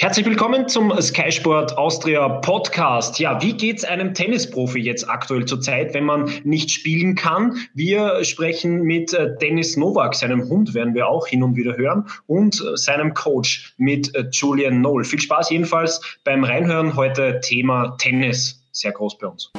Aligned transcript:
Herzlich 0.00 0.24
willkommen 0.24 0.66
zum 0.66 0.98
Sky 1.02 1.30
Sport 1.30 1.76
Austria 1.76 2.26
Podcast. 2.26 3.18
Ja, 3.18 3.42
wie 3.42 3.52
geht's 3.52 3.84
einem 3.84 4.14
Tennisprofi 4.14 4.78
jetzt 4.78 5.06
aktuell 5.06 5.44
zur 5.44 5.60
Zeit, 5.60 5.92
wenn 5.92 6.04
man 6.04 6.32
nicht 6.42 6.70
spielen 6.70 7.16
kann? 7.16 7.58
Wir 7.74 8.24
sprechen 8.24 8.80
mit 8.80 9.12
äh, 9.12 9.36
Dennis 9.42 9.76
Novak, 9.76 10.14
seinem 10.14 10.48
Hund 10.48 10.72
werden 10.72 10.94
wir 10.94 11.06
auch 11.06 11.26
hin 11.26 11.42
und 11.42 11.54
wieder 11.54 11.76
hören, 11.76 12.06
und 12.26 12.62
äh, 12.62 12.78
seinem 12.78 13.12
Coach 13.12 13.74
mit 13.76 14.14
äh, 14.14 14.24
Julian 14.32 14.80
Noll. 14.80 15.04
Viel 15.04 15.20
Spaß 15.20 15.50
jedenfalls 15.50 16.00
beim 16.24 16.44
Reinhören. 16.44 16.96
Heute 16.96 17.38
Thema 17.42 17.94
Tennis. 17.98 18.64
Sehr 18.72 18.92
groß 18.92 19.18
bei 19.18 19.26
uns. 19.26 19.52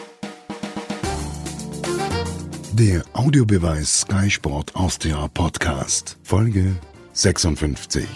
Der 2.74 3.04
Audiobeweis 3.14 4.02
Sky 4.02 4.28
Sport 4.28 4.76
Austria 4.76 5.28
Podcast, 5.36 6.18
Folge 6.24 6.74
56. 7.14 8.08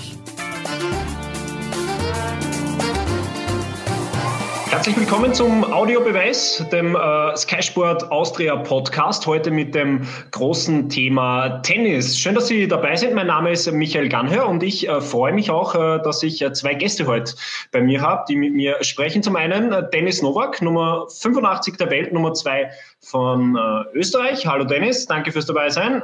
Herzlich 4.86 5.10
willkommen 5.10 5.34
zum 5.34 5.64
Audiobeweis, 5.64 6.64
dem 6.72 6.96
äh, 6.96 7.36
Sky 7.36 7.64
Sport 7.64 8.12
Austria 8.12 8.56
Podcast. 8.56 9.26
Heute 9.26 9.50
mit 9.50 9.74
dem 9.74 10.02
großen 10.30 10.90
Thema 10.90 11.58
Tennis. 11.64 12.20
Schön, 12.20 12.36
dass 12.36 12.50
Sie 12.50 12.68
dabei 12.68 12.96
sind. 12.96 13.16
Mein 13.16 13.26
Name 13.26 13.50
ist 13.50 13.72
Michael 13.72 14.10
Ganhör 14.10 14.48
und 14.48 14.62
ich 14.62 14.88
äh, 14.88 15.02
freue 15.02 15.34
mich 15.34 15.50
auch, 15.50 15.74
äh, 15.74 16.00
dass 16.04 16.22
ich 16.22 16.40
äh, 16.44 16.54
zwei 16.54 16.76
Gäste 16.76 17.08
heute 17.08 17.34
bei 17.72 17.82
mir 17.82 18.00
habe, 18.00 18.26
die 18.30 18.36
mit 18.36 18.54
mir 18.54 18.78
sprechen. 18.84 19.24
Zum 19.24 19.36
einen 19.36 19.72
äh, 19.72 19.90
Dennis 19.90 20.22
Nowak, 20.22 20.62
Nummer 20.62 21.08
85 21.10 21.78
der 21.78 21.90
Welt, 21.90 22.14
Nummer 22.14 22.36
2 22.36 22.70
von 23.00 23.56
äh, 23.56 23.98
Österreich. 23.98 24.46
Hallo 24.46 24.66
Dennis, 24.66 25.08
danke 25.08 25.32
fürs 25.32 25.48
dabei 25.48 25.72
sein. 25.72 26.04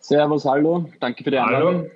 Servus, 0.00 0.46
hallo, 0.46 0.88
danke 1.00 1.22
für 1.24 1.30
die 1.30 1.36
Einladung. 1.36 1.74
Hallo. 1.74 1.90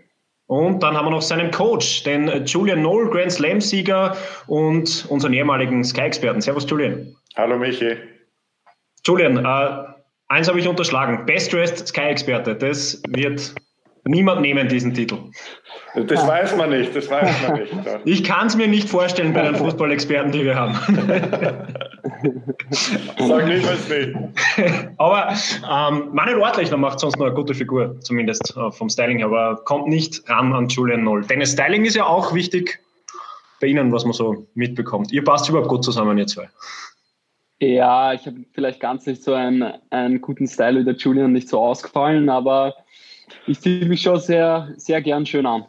Und 0.47 0.83
dann 0.83 0.97
haben 0.97 1.07
wir 1.07 1.11
noch 1.11 1.23
seinen 1.23 1.51
Coach, 1.51 2.05
den 2.05 2.45
Julian 2.47 2.83
Noll, 2.83 3.11
Grand 3.11 3.33
Slam-Sieger 3.33 4.17
und 4.47 5.07
unseren 5.09 5.33
ehemaligen 5.33 5.83
Sky-Experten. 5.83 6.41
Servus, 6.41 6.67
Julian. 6.71 7.17
Hallo, 7.37 7.59
Michi. 7.59 7.97
Julian, 9.05 9.45
äh, 9.45 9.85
eins 10.29 10.49
habe 10.49 10.61
ich 10.61 10.69
unterschlagen. 10.69 11.27
Best 11.27 11.53
Dressed 11.53 11.89
Sky-Experte. 11.89 12.55
Das 12.55 13.03
wird 13.09 13.55
niemand 14.07 14.41
nehmen, 14.41 14.69
diesen 14.69 14.95
Titel. 14.95 15.19
Das 15.95 16.27
weiß 16.27 16.57
man 16.57 16.71
nicht, 16.71 16.95
das 16.95 17.11
weiß 17.11 17.49
man 17.49 17.61
nicht. 17.61 17.73
Ich 18.05 18.25
kann 18.25 18.47
es 18.47 18.57
mir 18.57 18.69
nicht 18.69 18.89
vorstellen 18.89 19.33
bei 19.33 19.43
den 19.43 19.57
Fußballexperten, 19.57 20.33
die 20.33 20.45
wir 20.45 20.55
haben. 20.55 20.75
Sag 23.19 23.47
nicht, 23.47 23.67
was 23.67 23.89
nicht. 23.89 24.15
Aber 24.99 25.29
ähm, 25.31 26.11
Manuel 26.13 26.39
Ortlechner 26.41 26.77
macht 26.77 27.01
sonst 27.01 27.19
noch 27.19 27.27
eine 27.27 27.35
gute 27.35 27.55
Figur, 27.55 28.01
zumindest 28.01 28.57
äh, 28.57 28.71
vom 28.71 28.89
Styling 28.89 29.19
her, 29.19 29.27
aber 29.27 29.57
kommt 29.65 29.89
nicht 29.89 30.29
ran 30.29 30.53
an 30.53 30.69
Julian 30.69 31.05
Noll. 31.05 31.25
Denn 31.25 31.41
das 31.41 31.53
Styling 31.53 31.85
ist 31.85 31.97
ja 31.97 32.05
auch 32.05 32.35
wichtig 32.35 32.79
bei 33.61 33.69
Ihnen, 33.69 33.93
was 33.93 34.05
man 34.05 34.13
so 34.13 34.47
mitbekommt. 34.55 35.13
Ihr 35.13 35.25
passt 35.25 35.49
überhaupt 35.49 35.69
gut 35.69 35.85
zusammen, 35.85 36.19
ihr 36.19 36.27
zwei. 36.27 36.49
Ja, 37.59 38.13
ich 38.13 38.27
habe 38.27 38.45
vielleicht 38.53 38.81
ganz 38.81 39.07
nicht 39.07 39.23
so 39.23 39.33
einen, 39.33 39.73
einen 39.89 40.21
guten 40.21 40.47
Style 40.47 40.81
wie 40.81 40.85
der 40.85 40.95
Julian 40.95 41.33
nicht 41.33 41.49
so 41.49 41.59
ausgefallen, 41.59 42.29
aber 42.29 42.75
ich 43.47 43.61
ziehe 43.61 43.87
mich 43.87 44.03
schon 44.03 44.21
sehr, 44.21 44.69
sehr 44.77 45.03
gern 45.03 45.27
schön 45.27 45.47
an. 45.47 45.65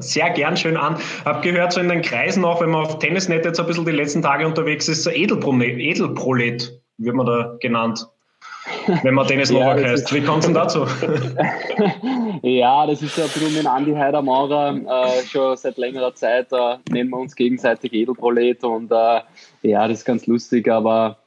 sehr 0.00 0.30
gern 0.30 0.56
schön 0.56 0.76
an. 0.76 0.96
Hab 1.24 1.42
gehört, 1.42 1.72
so 1.72 1.80
in 1.80 1.88
den 1.88 2.02
Kreisen 2.02 2.44
auch, 2.44 2.60
wenn 2.60 2.70
man 2.70 2.84
auf 2.84 2.98
Tennisnet 2.98 3.44
jetzt 3.44 3.60
ein 3.60 3.66
bisschen 3.66 3.86
die 3.86 3.92
letzten 3.92 4.22
Tage 4.22 4.46
unterwegs 4.46 4.88
ist, 4.88 5.04
so 5.04 5.10
Edelprolet, 5.10 5.78
Edelprolet 5.78 6.80
wird 6.98 7.14
man 7.14 7.26
da 7.26 7.56
genannt. 7.60 8.06
Wenn 9.02 9.14
man 9.14 9.26
Dennis 9.26 9.50
ja, 9.50 9.74
heißt. 9.74 10.12
Wie 10.12 10.20
kommt 10.20 10.40
es 10.40 10.46
denn 10.46 10.54
dazu? 10.54 10.80
ja, 12.42 12.86
das 12.86 13.02
ist 13.02 13.16
ja 13.16 13.24
ein 13.24 13.30
bisschen 13.30 13.54
mit 13.54 13.66
Andi 13.66 13.94
Heidermaurer 13.94 14.74
äh, 14.74 15.26
schon 15.26 15.56
seit 15.56 15.78
längerer 15.78 16.14
Zeit. 16.14 16.52
Äh, 16.52 16.76
nennen 16.90 17.10
wir 17.10 17.18
uns 17.18 17.34
gegenseitig 17.34 17.92
Edelprolet 17.92 18.62
und 18.64 18.90
äh, 18.90 19.20
ja, 19.62 19.88
das 19.88 20.00
ist 20.00 20.04
ganz 20.04 20.26
lustig, 20.26 20.68
aber 20.68 21.19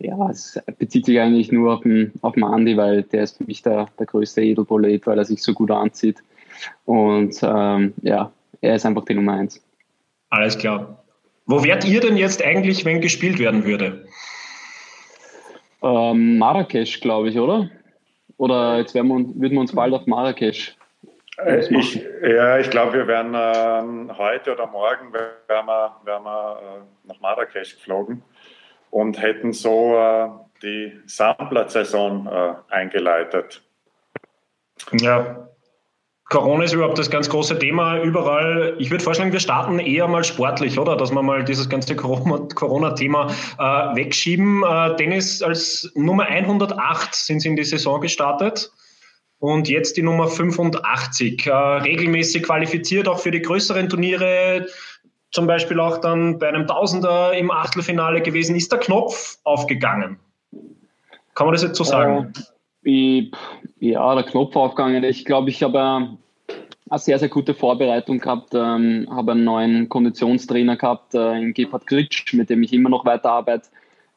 ja, 0.00 0.30
es 0.30 0.60
bezieht 0.78 1.06
sich 1.06 1.18
eigentlich 1.20 1.50
nur 1.50 1.74
auf 1.74 1.82
den, 1.82 2.12
auf 2.22 2.34
den 2.34 2.44
Andi, 2.44 2.76
weil 2.76 3.02
der 3.02 3.24
ist 3.24 3.38
für 3.38 3.44
mich 3.44 3.62
der, 3.62 3.88
der 3.98 4.06
größte 4.06 4.42
Edelprolet, 4.42 5.06
weil 5.06 5.18
er 5.18 5.24
sich 5.24 5.42
so 5.42 5.52
gut 5.52 5.70
anzieht. 5.70 6.18
Und 6.84 7.38
ähm, 7.42 7.94
ja, 8.02 8.32
er 8.60 8.74
ist 8.76 8.86
einfach 8.86 9.04
die 9.04 9.14
Nummer 9.14 9.34
eins. 9.34 9.62
Alles 10.30 10.56
klar. 10.58 11.02
Wo 11.46 11.64
wärt 11.64 11.84
ihr 11.84 12.00
denn 12.00 12.16
jetzt 12.16 12.44
eigentlich, 12.44 12.84
wenn 12.84 13.00
gespielt 13.00 13.38
werden 13.38 13.64
würde? 13.64 14.06
Ähm, 15.82 16.38
Marrakesch, 16.38 17.00
glaube 17.00 17.30
ich, 17.30 17.38
oder? 17.38 17.70
Oder 18.36 18.78
jetzt 18.78 18.94
wir, 18.94 19.02
würden 19.02 19.40
wir 19.40 19.60
uns 19.60 19.74
bald 19.74 19.94
auf 19.94 20.06
Marrakesch. 20.06 20.76
Äh, 21.38 21.60
ich, 21.74 22.04
ja, 22.22 22.58
ich 22.58 22.70
glaube, 22.70 22.92
wir 22.92 23.06
werden 23.06 23.34
äh, 23.34 24.14
heute 24.14 24.52
oder 24.52 24.66
morgen 24.66 25.12
werden 25.12 25.66
wir, 25.66 25.96
werden 26.04 26.24
wir 26.24 26.60
äh, 26.62 27.08
nach 27.08 27.20
Marrakesch 27.20 27.76
geflogen 27.76 28.22
und 28.90 29.20
hätten 29.20 29.52
so 29.52 29.96
äh, 29.96 30.28
die 30.62 30.92
Sammler-Saison 31.06 32.26
äh, 32.26 32.54
eingeleitet. 32.74 33.62
Ja, 34.92 35.48
Corona 36.28 36.64
ist 36.64 36.74
überhaupt 36.74 36.98
das 36.98 37.10
ganz 37.10 37.28
große 37.30 37.58
Thema 37.58 38.02
überall. 38.02 38.76
Ich 38.78 38.90
würde 38.90 39.02
vorschlagen, 39.02 39.32
wir 39.32 39.40
starten 39.40 39.78
eher 39.78 40.06
mal 40.08 40.24
sportlich, 40.24 40.78
oder? 40.78 40.94
Dass 40.94 41.10
wir 41.10 41.22
mal 41.22 41.42
dieses 41.42 41.70
ganze 41.70 41.96
Corona-Thema 41.96 43.30
äh, 43.58 43.96
wegschieben. 43.96 44.62
Äh, 44.62 44.96
Dennis, 44.96 45.42
als 45.42 45.90
Nummer 45.94 46.24
108 46.24 47.14
sind 47.14 47.40
Sie 47.40 47.48
in 47.48 47.56
die 47.56 47.64
Saison 47.64 48.02
gestartet 48.02 48.70
und 49.38 49.70
jetzt 49.70 49.96
die 49.96 50.02
Nummer 50.02 50.28
85. 50.28 51.46
Äh, 51.46 51.50
regelmäßig 51.50 52.42
qualifiziert 52.42 53.08
auch 53.08 53.20
für 53.20 53.30
die 53.30 53.40
größeren 53.40 53.88
Turniere, 53.88 54.66
zum 55.30 55.46
Beispiel 55.46 55.78
auch 55.80 55.98
dann 55.98 56.38
bei 56.38 56.48
einem 56.48 56.66
Tausender 56.66 57.32
im 57.34 57.50
Achtelfinale 57.50 58.22
gewesen. 58.22 58.56
Ist 58.56 58.72
der 58.72 58.78
Knopf 58.78 59.38
aufgegangen? 59.44 60.18
Kann 61.34 61.46
man 61.46 61.54
das 61.54 61.62
jetzt 61.62 61.76
so 61.76 61.84
sagen? 61.84 62.32
Äh, 62.84 63.30
ja, 63.78 64.14
der 64.14 64.24
Knopf 64.24 64.56
aufgegangen. 64.56 65.04
Ich 65.04 65.24
glaube, 65.24 65.50
ich 65.50 65.62
habe 65.62 66.18
eine 66.90 66.98
sehr, 66.98 67.18
sehr 67.18 67.28
gute 67.28 67.54
Vorbereitung 67.54 68.18
gehabt, 68.18 68.54
ähm, 68.54 69.06
habe 69.10 69.32
einen 69.32 69.44
neuen 69.44 69.88
Konditionstrainer 69.88 70.76
gehabt, 70.76 71.14
äh, 71.14 71.38
in 71.38 71.52
Gebhard 71.52 71.86
Gritsch, 71.86 72.32
mit 72.34 72.50
dem 72.50 72.62
ich 72.62 72.72
immer 72.72 72.88
noch 72.88 73.04
weiterarbeite. 73.04 73.68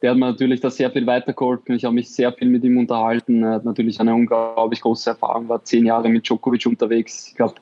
Der 0.01 0.11
hat 0.11 0.17
mir 0.17 0.27
natürlich 0.27 0.61
da 0.61 0.71
sehr 0.71 0.89
viel 0.89 1.05
weitergeholfen. 1.05 1.75
Ich 1.75 1.85
habe 1.85 1.93
mich 1.93 2.09
sehr 2.09 2.33
viel 2.33 2.49
mit 2.49 2.63
ihm 2.63 2.77
unterhalten. 2.77 3.43
Er 3.43 3.55
hat 3.55 3.65
natürlich 3.65 3.99
eine 3.99 4.15
unglaublich 4.15 4.81
große 4.81 5.11
Erfahrung, 5.11 5.47
war 5.47 5.63
zehn 5.63 5.85
Jahre 5.85 6.09
mit 6.09 6.27
Djokovic 6.27 6.65
unterwegs. 6.65 7.27
Ich 7.27 7.35
glaube, 7.35 7.55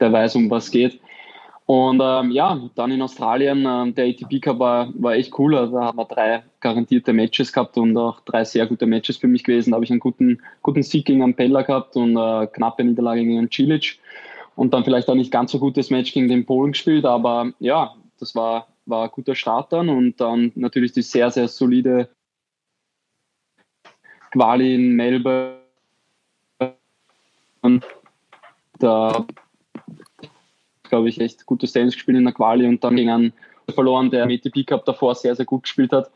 der 0.00 0.12
weiß, 0.12 0.34
um 0.36 0.50
was 0.50 0.70
geht. 0.70 1.00
Und 1.70 2.00
ähm, 2.02 2.30
ja, 2.30 2.58
dann 2.76 2.92
in 2.92 3.02
Australien, 3.02 3.66
ähm, 3.68 3.94
der 3.94 4.06
ATP 4.06 4.40
Cup 4.40 4.58
war, 4.58 4.90
war 4.94 5.12
echt 5.16 5.38
cool. 5.38 5.54
Also, 5.54 5.76
da 5.76 5.84
haben 5.84 5.98
wir 5.98 6.06
drei 6.06 6.42
garantierte 6.60 7.12
Matches 7.12 7.52
gehabt 7.52 7.76
und 7.76 7.94
auch 7.94 8.20
drei 8.20 8.42
sehr 8.44 8.66
gute 8.66 8.86
Matches 8.86 9.18
für 9.18 9.28
mich 9.28 9.44
gewesen. 9.44 9.72
Da 9.72 9.74
habe 9.74 9.84
ich 9.84 9.90
einen 9.90 10.00
guten, 10.00 10.40
guten 10.62 10.82
Sieg 10.82 11.04
gegen 11.04 11.22
Ampella 11.22 11.60
gehabt 11.60 11.94
und 11.96 12.16
äh, 12.16 12.46
knappe 12.46 12.82
Niederlage 12.82 13.22
gegen 13.22 13.50
Cilic. 13.52 13.98
Und 14.56 14.72
dann 14.72 14.82
vielleicht 14.82 15.10
auch 15.10 15.14
nicht 15.14 15.30
ganz 15.30 15.52
so 15.52 15.58
gutes 15.58 15.90
Match 15.90 16.14
gegen 16.14 16.28
den 16.28 16.46
Polen 16.46 16.72
gespielt. 16.72 17.04
Aber 17.04 17.52
ja, 17.58 17.94
das 18.18 18.34
war, 18.34 18.68
war 18.86 19.04
ein 19.04 19.10
guter 19.10 19.34
Start 19.34 19.70
dann. 19.70 19.90
Und 19.90 20.22
dann 20.22 20.52
natürlich 20.54 20.92
die 20.92 21.02
sehr, 21.02 21.30
sehr 21.30 21.48
solide 21.48 22.08
Quali 24.30 24.74
in 24.74 24.96
Melbourne. 24.96 25.58
Da 28.78 29.26
glaube 30.88 31.08
ich, 31.08 31.20
echt 31.20 31.46
gutes 31.46 31.72
Tennis 31.72 31.94
gespielt 31.94 32.18
in 32.18 32.24
der 32.24 32.34
Quali 32.34 32.66
und 32.66 32.82
dann 32.82 32.96
gegen 32.96 33.10
einen 33.10 33.32
verloren, 33.74 34.10
der 34.10 34.24
im 34.24 34.30
ATP 34.30 34.64
Cup 34.64 34.84
davor 34.84 35.14
sehr, 35.14 35.34
sehr 35.36 35.44
gut 35.44 35.64
gespielt 35.64 35.92
hat. 35.92 36.10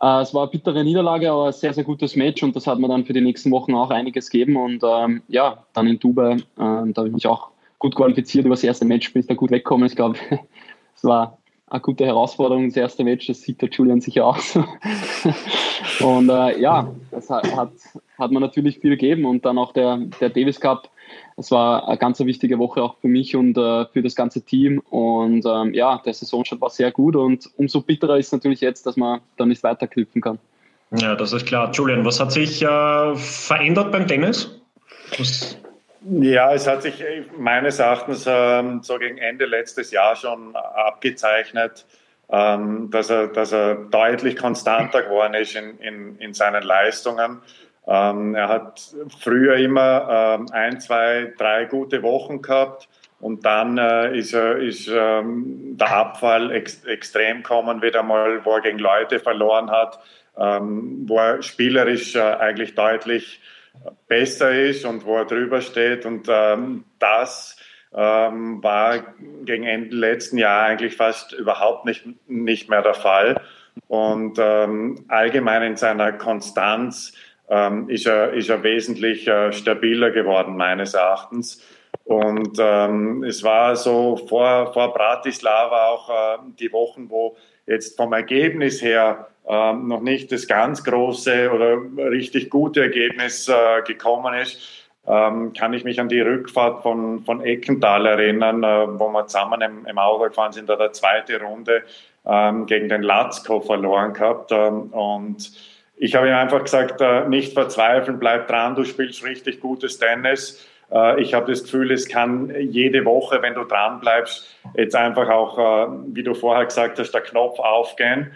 Äh, 0.00 0.22
es 0.22 0.32
war 0.32 0.42
eine 0.42 0.50
bittere 0.50 0.82
Niederlage, 0.82 1.30
aber 1.30 1.46
ein 1.46 1.52
sehr, 1.52 1.74
sehr 1.74 1.84
gutes 1.84 2.16
Match 2.16 2.42
und 2.42 2.56
das 2.56 2.66
hat 2.66 2.78
mir 2.78 2.88
dann 2.88 3.04
für 3.04 3.12
die 3.12 3.20
nächsten 3.20 3.50
Wochen 3.50 3.74
auch 3.74 3.90
einiges 3.90 4.30
gegeben. 4.30 4.56
Und 4.56 4.82
ähm, 4.82 5.22
ja, 5.28 5.64
dann 5.74 5.86
in 5.86 5.98
Dubai, 5.98 6.32
äh, 6.32 6.38
da 6.56 6.92
habe 6.96 7.08
ich 7.08 7.14
mich 7.14 7.26
auch 7.26 7.50
gut 7.78 7.94
qualifiziert. 7.94 8.46
Über 8.46 8.54
das 8.54 8.64
erste 8.64 8.84
Match 8.84 9.12
bin 9.12 9.20
ich 9.20 9.28
da 9.28 9.34
gut 9.34 9.50
weggekommen. 9.50 9.86
Ich 9.86 9.96
glaube, 9.96 10.18
es 10.96 11.04
war 11.04 11.38
gute 11.78 12.04
Herausforderung, 12.04 12.66
das 12.66 12.76
erste 12.76 13.04
Match, 13.04 13.28
das 13.28 13.42
sieht 13.42 13.62
der 13.62 13.68
Julian 13.68 14.00
sicher 14.00 14.26
aus. 14.26 14.58
und 16.00 16.28
äh, 16.28 16.60
ja, 16.60 16.92
das 17.10 17.30
hat, 17.30 17.54
hat, 17.56 17.72
hat 18.18 18.30
mir 18.32 18.40
natürlich 18.40 18.80
viel 18.80 18.90
gegeben 18.90 19.24
und 19.24 19.44
dann 19.44 19.58
auch 19.58 19.72
der, 19.72 19.98
der 20.20 20.30
Davis 20.30 20.60
Cup 20.60 20.90
es 21.36 21.50
war 21.50 21.88
eine 21.88 21.96
ganz 21.96 22.20
wichtige 22.20 22.58
Woche 22.58 22.82
auch 22.82 22.96
für 23.00 23.08
mich 23.08 23.34
und 23.34 23.56
äh, 23.56 23.86
für 23.86 24.02
das 24.02 24.14
ganze 24.14 24.42
Team. 24.42 24.80
Und 24.90 25.44
ähm, 25.46 25.74
ja, 25.74 26.00
der 26.04 26.12
Saisonstart 26.12 26.60
war 26.60 26.70
sehr 26.70 26.92
gut 26.92 27.16
und 27.16 27.48
umso 27.56 27.80
bitterer 27.80 28.18
ist 28.18 28.32
natürlich 28.32 28.60
jetzt, 28.60 28.86
dass 28.86 28.96
man 28.96 29.20
da 29.36 29.46
nicht 29.46 29.62
weiterknüpfen 29.62 30.20
kann. 30.20 30.38
Ja, 30.96 31.14
das 31.14 31.32
ist 31.32 31.46
klar. 31.46 31.70
Julian, 31.72 32.04
was 32.04 32.20
hat 32.20 32.32
sich 32.32 32.62
äh, 32.62 33.14
verändert 33.16 33.92
beim 33.92 34.06
Tennis? 34.06 34.60
Was 35.18 35.56
ja, 36.02 36.54
es 36.54 36.66
hat 36.66 36.82
sich 36.82 37.02
meines 37.36 37.78
Erachtens 37.78 38.24
ähm, 38.26 38.82
so 38.82 38.98
gegen 38.98 39.18
Ende 39.18 39.46
letztes 39.46 39.90
Jahr 39.90 40.16
schon 40.16 40.56
abgezeichnet, 40.56 41.86
ähm, 42.30 42.90
dass, 42.90 43.10
er, 43.10 43.28
dass 43.28 43.52
er 43.52 43.74
deutlich 43.74 44.36
konstanter 44.36 45.02
geworden 45.02 45.34
ist 45.34 45.56
in, 45.56 45.78
in, 45.78 46.18
in 46.18 46.34
seinen 46.34 46.62
Leistungen. 46.62 47.42
Ähm, 47.86 48.34
er 48.34 48.48
hat 48.48 48.94
früher 49.20 49.56
immer 49.56 50.38
ähm, 50.40 50.46
ein, 50.52 50.80
zwei, 50.80 51.32
drei 51.36 51.64
gute 51.64 52.02
Wochen 52.02 52.40
gehabt 52.40 52.88
Und 53.20 53.44
dann 53.44 53.76
äh, 53.76 54.16
ist, 54.16 54.32
äh, 54.32 54.64
ist 54.66 54.88
ähm, 54.88 55.76
der 55.76 55.94
Abfall 55.94 56.50
ex 56.52 56.84
extrem 56.84 57.38
gekommen, 57.42 57.82
wieder 57.82 58.02
mal, 58.02 58.44
wo 58.44 58.54
er 58.54 58.62
gegen 58.62 58.78
Leute 58.78 59.20
verloren 59.20 59.70
hat, 59.70 60.00
ähm, 60.38 61.04
wo 61.06 61.18
er 61.18 61.42
spielerisch 61.42 62.16
äh, 62.16 62.20
eigentlich 62.20 62.74
deutlich 62.74 63.40
besser 64.08 64.52
ist 64.52 64.84
und 64.84 65.04
wo 65.04 65.16
er 65.16 65.24
drüber 65.24 65.60
steht. 65.60 66.06
Und 66.06 66.26
ähm, 66.28 66.84
das 66.98 67.56
ähm, 67.94 68.62
war 68.62 68.98
gegen 69.44 69.64
Ende 69.64 69.96
letzten 69.96 70.38
Jahr 70.38 70.64
eigentlich 70.64 70.96
fast 70.96 71.32
überhaupt 71.32 71.84
nicht, 71.84 72.04
nicht 72.28 72.68
mehr 72.68 72.82
der 72.82 72.94
Fall. 72.94 73.40
Und 73.88 74.38
ähm, 74.38 75.04
allgemein 75.08 75.62
in 75.62 75.76
seiner 75.76 76.12
Konstanz 76.12 77.12
ähm, 77.48 77.88
ist, 77.88 78.06
er, 78.06 78.32
ist 78.32 78.48
er 78.48 78.62
wesentlich 78.62 79.26
äh, 79.26 79.52
stabiler 79.52 80.10
geworden, 80.10 80.56
meines 80.56 80.94
Erachtens. 80.94 81.64
Und 82.04 82.56
ähm, 82.58 83.24
es 83.24 83.42
war 83.42 83.76
so 83.76 84.16
vor, 84.16 84.72
vor 84.72 84.92
Bratislava 84.94 85.86
auch 85.88 86.10
äh, 86.10 86.38
die 86.58 86.72
Wochen, 86.72 87.10
wo 87.10 87.36
jetzt 87.66 87.96
vom 87.96 88.12
Ergebnis 88.12 88.82
her 88.82 89.28
äh, 89.50 89.72
noch 89.72 90.00
nicht 90.00 90.30
das 90.30 90.46
ganz 90.46 90.84
große 90.84 91.50
oder 91.50 91.78
richtig 92.10 92.50
gute 92.50 92.82
Ergebnis 92.82 93.48
äh, 93.48 93.82
gekommen 93.84 94.34
ist, 94.34 94.86
ähm, 95.08 95.52
kann 95.54 95.72
ich 95.72 95.82
mich 95.82 95.98
an 95.98 96.08
die 96.08 96.20
Rückfahrt 96.20 96.82
von, 96.82 97.24
von 97.24 97.42
Eckenthal 97.42 98.06
erinnern, 98.06 98.62
äh, 98.62 98.86
wo 98.98 99.08
wir 99.08 99.26
zusammen 99.26 99.60
im, 99.60 99.86
im 99.86 99.98
Auto 99.98 100.24
gefahren 100.24 100.52
sind, 100.52 100.68
da 100.68 100.76
der 100.76 100.92
zweite 100.92 101.40
Runde 101.40 101.82
ähm, 102.24 102.66
gegen 102.66 102.88
den 102.88 103.02
Latzko 103.02 103.60
verloren 103.60 104.12
gehabt. 104.12 104.52
Ähm, 104.52 104.82
und 104.92 105.50
ich 105.96 106.14
habe 106.14 106.28
ihm 106.28 106.34
einfach 106.34 106.62
gesagt, 106.62 107.00
äh, 107.00 107.28
nicht 107.28 107.52
verzweifeln, 107.54 108.20
bleib 108.20 108.46
dran, 108.46 108.76
du 108.76 108.84
spielst 108.84 109.24
richtig 109.24 109.60
gutes 109.60 109.98
Tennis. 109.98 110.64
Äh, 110.92 111.20
ich 111.20 111.34
habe 111.34 111.50
das 111.50 111.64
Gefühl, 111.64 111.90
es 111.90 112.08
kann 112.08 112.54
jede 112.58 113.04
Woche, 113.04 113.42
wenn 113.42 113.54
du 113.54 113.64
dran 113.64 113.98
bleibst, 114.00 114.54
jetzt 114.74 114.94
einfach 114.94 115.28
auch, 115.28 115.58
äh, 115.58 115.88
wie 116.14 116.22
du 116.22 116.34
vorher 116.34 116.66
gesagt 116.66 116.98
hast, 116.98 117.10
der 117.12 117.22
Knopf 117.22 117.58
aufgehen. 117.58 118.30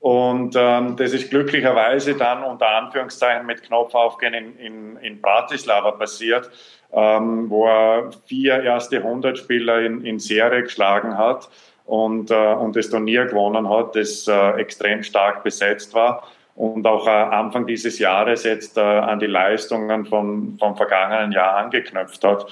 Und 0.00 0.54
ähm, 0.56 0.96
das 0.96 1.12
ist 1.12 1.28
glücklicherweise 1.28 2.14
dann 2.14 2.42
unter 2.42 2.68
Anführungszeichen 2.68 3.46
mit 3.46 3.62
Knopf 3.62 3.94
aufgehen 3.94 4.32
in, 4.32 4.56
in, 4.56 4.96
in 4.96 5.20
Bratislava 5.20 5.90
passiert, 5.92 6.50
ähm, 6.92 7.50
wo 7.50 7.66
er 7.66 8.10
vier 8.24 8.62
erste 8.62 8.96
100 8.96 9.36
Spieler 9.36 9.80
in, 9.80 10.02
in 10.04 10.18
Serie 10.18 10.62
geschlagen 10.62 11.18
hat 11.18 11.50
und, 11.84 12.30
äh, 12.30 12.54
und 12.54 12.76
das 12.76 12.88
Turnier 12.88 13.26
gewonnen 13.26 13.68
hat, 13.68 13.94
das 13.94 14.26
äh, 14.26 14.52
extrem 14.52 15.02
stark 15.02 15.44
besetzt 15.44 15.92
war 15.92 16.22
und 16.54 16.86
auch 16.86 17.06
äh, 17.06 17.10
Anfang 17.10 17.66
dieses 17.66 17.98
Jahres 17.98 18.44
jetzt 18.44 18.78
äh, 18.78 18.80
an 18.80 19.18
die 19.18 19.26
Leistungen 19.26 20.06
vom, 20.06 20.56
vom 20.58 20.76
vergangenen 20.76 21.32
Jahr 21.32 21.56
angeknüpft 21.56 22.24
hat. 22.24 22.46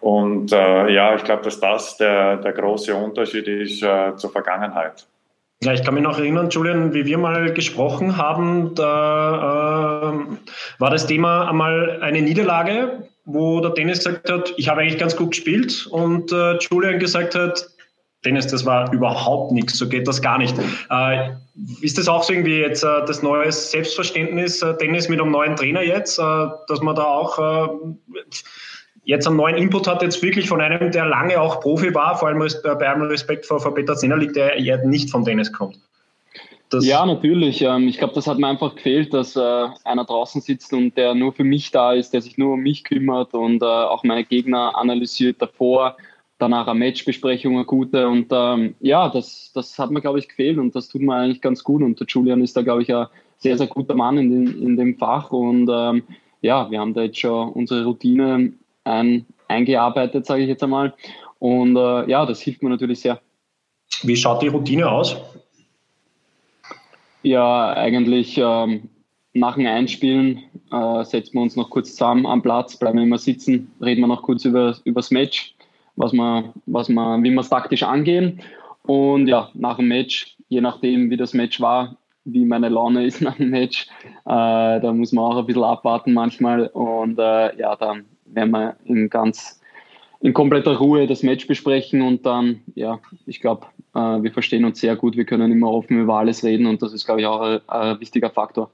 Und 0.00 0.52
äh, 0.52 0.88
ja, 0.90 1.14
ich 1.14 1.22
glaube, 1.22 1.42
dass 1.42 1.60
das 1.60 1.96
der, 1.96 2.38
der 2.38 2.52
große 2.52 2.94
Unterschied 2.94 3.46
ist 3.46 3.82
äh, 3.84 4.16
zur 4.16 4.30
Vergangenheit. 4.30 5.06
Ja, 5.60 5.72
ich 5.72 5.82
kann 5.82 5.94
mich 5.94 6.04
noch 6.04 6.18
erinnern, 6.18 6.50
Julian, 6.50 6.94
wie 6.94 7.04
wir 7.04 7.18
mal 7.18 7.52
gesprochen 7.52 8.16
haben, 8.16 8.76
da 8.76 10.12
äh, 10.12 10.36
war 10.78 10.90
das 10.90 11.08
Thema 11.08 11.48
einmal 11.48 12.00
eine 12.00 12.22
Niederlage, 12.22 13.08
wo 13.24 13.60
der 13.60 13.72
Dennis 13.72 14.04
gesagt 14.04 14.30
hat, 14.30 14.54
ich 14.56 14.68
habe 14.68 14.82
eigentlich 14.82 14.98
ganz 14.98 15.16
gut 15.16 15.32
gespielt 15.32 15.88
und 15.90 16.30
äh, 16.30 16.58
Julian 16.58 17.00
gesagt 17.00 17.34
hat, 17.34 17.68
Dennis, 18.24 18.46
das 18.46 18.66
war 18.66 18.92
überhaupt 18.92 19.50
nichts, 19.50 19.78
so 19.78 19.88
geht 19.88 20.06
das 20.06 20.22
gar 20.22 20.38
nicht. 20.38 20.56
Äh, 20.90 21.30
ist 21.80 21.98
das 21.98 22.06
auch 22.06 22.22
so 22.22 22.32
irgendwie 22.32 22.58
jetzt 22.58 22.84
äh, 22.84 23.04
das 23.06 23.22
neue 23.22 23.50
Selbstverständnis, 23.50 24.62
äh, 24.62 24.76
Dennis 24.76 25.08
mit 25.08 25.20
einem 25.20 25.32
neuen 25.32 25.56
Trainer 25.56 25.82
jetzt, 25.82 26.20
äh, 26.20 26.46
dass 26.68 26.80
man 26.82 26.94
da 26.94 27.04
auch 27.04 27.38
äh, 27.38 27.68
jetzt 29.08 29.26
einen 29.26 29.36
neuen 29.36 29.56
Input 29.56 29.88
hat, 29.88 30.02
jetzt 30.02 30.22
wirklich 30.22 30.48
von 30.48 30.60
einem, 30.60 30.92
der 30.92 31.06
lange 31.06 31.40
auch 31.40 31.60
Profi 31.60 31.94
war, 31.94 32.18
vor 32.18 32.28
allem 32.28 32.46
bei 32.62 32.88
allem 32.88 33.02
Respekt 33.02 33.46
vor, 33.46 33.58
vor 33.58 33.74
Peter 33.74 33.94
liegt, 34.16 34.36
der 34.36 34.60
ja 34.60 34.76
nicht 34.84 35.10
von 35.10 35.24
Dennis 35.24 35.50
kommt? 35.50 35.78
Das 36.68 36.86
ja, 36.86 37.06
natürlich. 37.06 37.62
Ähm, 37.62 37.88
ich 37.88 37.96
glaube, 37.96 38.12
das 38.12 38.26
hat 38.26 38.38
mir 38.38 38.46
einfach 38.46 38.76
gefehlt, 38.76 39.14
dass 39.14 39.34
äh, 39.34 39.66
einer 39.84 40.04
draußen 40.04 40.42
sitzt 40.42 40.74
und 40.74 40.94
der 40.98 41.14
nur 41.14 41.32
für 41.32 41.44
mich 41.44 41.70
da 41.70 41.94
ist, 41.94 42.12
der 42.12 42.20
sich 42.20 42.36
nur 42.36 42.52
um 42.52 42.60
mich 42.60 42.84
kümmert 42.84 43.32
und 43.32 43.62
auch 43.64 44.04
meine 44.04 44.24
Gegner 44.24 44.76
analysiert 44.76 45.40
davor 45.40 45.96
danach 46.38 46.68
eine 46.68 46.78
Matchbesprechung, 46.78 47.54
eine 47.54 47.64
gute. 47.64 48.06
Und 48.06 48.26
ähm, 48.30 48.74
ja, 48.80 49.08
das, 49.08 49.50
das 49.54 49.78
hat 49.78 49.90
mir, 49.90 50.02
glaube 50.02 50.18
ich, 50.18 50.28
gefehlt 50.28 50.58
und 50.58 50.76
das 50.76 50.88
tut 50.88 51.00
mir 51.00 51.14
eigentlich 51.14 51.40
ganz 51.40 51.64
gut. 51.64 51.82
Und 51.82 51.98
der 51.98 52.06
Julian 52.06 52.42
ist 52.42 52.56
da, 52.56 52.62
glaube 52.62 52.82
ich, 52.82 52.94
ein 52.94 53.06
sehr, 53.38 53.58
sehr 53.58 53.66
guter 53.66 53.94
Mann 53.94 54.18
in, 54.18 54.30
den, 54.30 54.62
in 54.62 54.76
dem 54.76 54.96
Fach. 54.98 55.30
Und 55.30 55.68
ähm, 55.72 56.02
ja, 56.42 56.70
wir 56.70 56.78
haben 56.78 56.94
da 56.94 57.02
jetzt 57.02 57.18
schon 57.18 57.52
unsere 57.52 57.84
Routine 57.84 58.52
ein, 58.88 59.26
eingearbeitet, 59.48 60.26
sage 60.26 60.42
ich 60.42 60.48
jetzt 60.48 60.62
einmal. 60.62 60.94
Und 61.38 61.76
äh, 61.76 62.08
ja, 62.10 62.26
das 62.26 62.40
hilft 62.40 62.62
mir 62.62 62.70
natürlich 62.70 63.00
sehr. 63.00 63.20
Wie 64.02 64.16
schaut 64.16 64.42
die 64.42 64.48
Routine 64.48 64.90
aus? 64.90 65.16
Ja, 67.22 67.72
eigentlich 67.72 68.38
ähm, 68.38 68.88
nach 69.32 69.56
dem 69.56 69.66
Einspielen 69.66 70.42
äh, 70.70 71.04
setzen 71.04 71.34
wir 71.34 71.42
uns 71.42 71.56
noch 71.56 71.70
kurz 71.70 71.90
zusammen 71.90 72.26
am 72.26 72.42
Platz, 72.42 72.76
bleiben 72.76 72.98
immer 72.98 73.18
sitzen, 73.18 73.72
reden 73.80 74.00
wir 74.00 74.08
noch 74.08 74.22
kurz 74.22 74.44
über, 74.44 74.76
über 74.84 75.00
das 75.00 75.10
Match 75.10 75.54
was 75.98 76.12
man, 76.12 76.52
was 76.66 76.88
man, 76.88 77.22
wie 77.24 77.30
wir 77.30 77.40
es 77.40 77.50
taktisch 77.50 77.82
angehen. 77.82 78.40
Und 78.84 79.26
ja, 79.26 79.50
nach 79.54 79.76
dem 79.76 79.88
Match, 79.88 80.36
je 80.48 80.60
nachdem, 80.60 81.10
wie 81.10 81.16
das 81.16 81.34
Match 81.34 81.60
war, 81.60 81.96
wie 82.24 82.44
meine 82.44 82.68
Laune 82.68 83.04
ist 83.04 83.20
nach 83.20 83.36
dem 83.36 83.50
Match, 83.50 83.86
äh, 84.24 84.80
da 84.80 84.92
muss 84.92 85.12
man 85.12 85.24
auch 85.24 85.38
ein 85.38 85.46
bisschen 85.46 85.64
abwarten 85.64 86.14
manchmal. 86.14 86.68
Und 86.68 87.18
äh, 87.18 87.56
ja, 87.58 87.76
dann 87.76 88.06
werden 88.32 88.50
wir 88.50 88.76
in 88.84 89.10
ganz 89.10 89.60
in 90.20 90.34
kompletter 90.34 90.76
Ruhe 90.76 91.06
das 91.06 91.22
Match 91.22 91.46
besprechen 91.46 92.02
und 92.02 92.26
dann, 92.26 92.62
ja, 92.74 92.98
ich 93.26 93.40
glaube, 93.40 93.66
äh, 93.94 93.98
wir 93.98 94.32
verstehen 94.32 94.64
uns 94.64 94.80
sehr 94.80 94.96
gut, 94.96 95.16
wir 95.16 95.24
können 95.24 95.52
immer 95.52 95.70
offen 95.70 96.00
über 96.00 96.14
alles 96.14 96.42
reden 96.42 96.66
und 96.66 96.82
das 96.82 96.92
ist, 96.92 97.04
glaube 97.04 97.20
ich, 97.20 97.26
auch 97.26 97.40
ein, 97.40 97.60
ein 97.68 98.00
wichtiger 98.00 98.30
Faktor. 98.30 98.70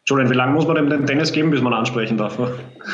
Entschuldigung, 0.00 0.32
wie 0.32 0.38
lange 0.38 0.52
muss 0.54 0.66
man 0.66 0.76
dem 0.76 0.88
den 0.88 1.06
Tennis 1.06 1.32
geben, 1.32 1.50
bis 1.50 1.60
man 1.60 1.74
ansprechen 1.74 2.16
darf? 2.16 2.38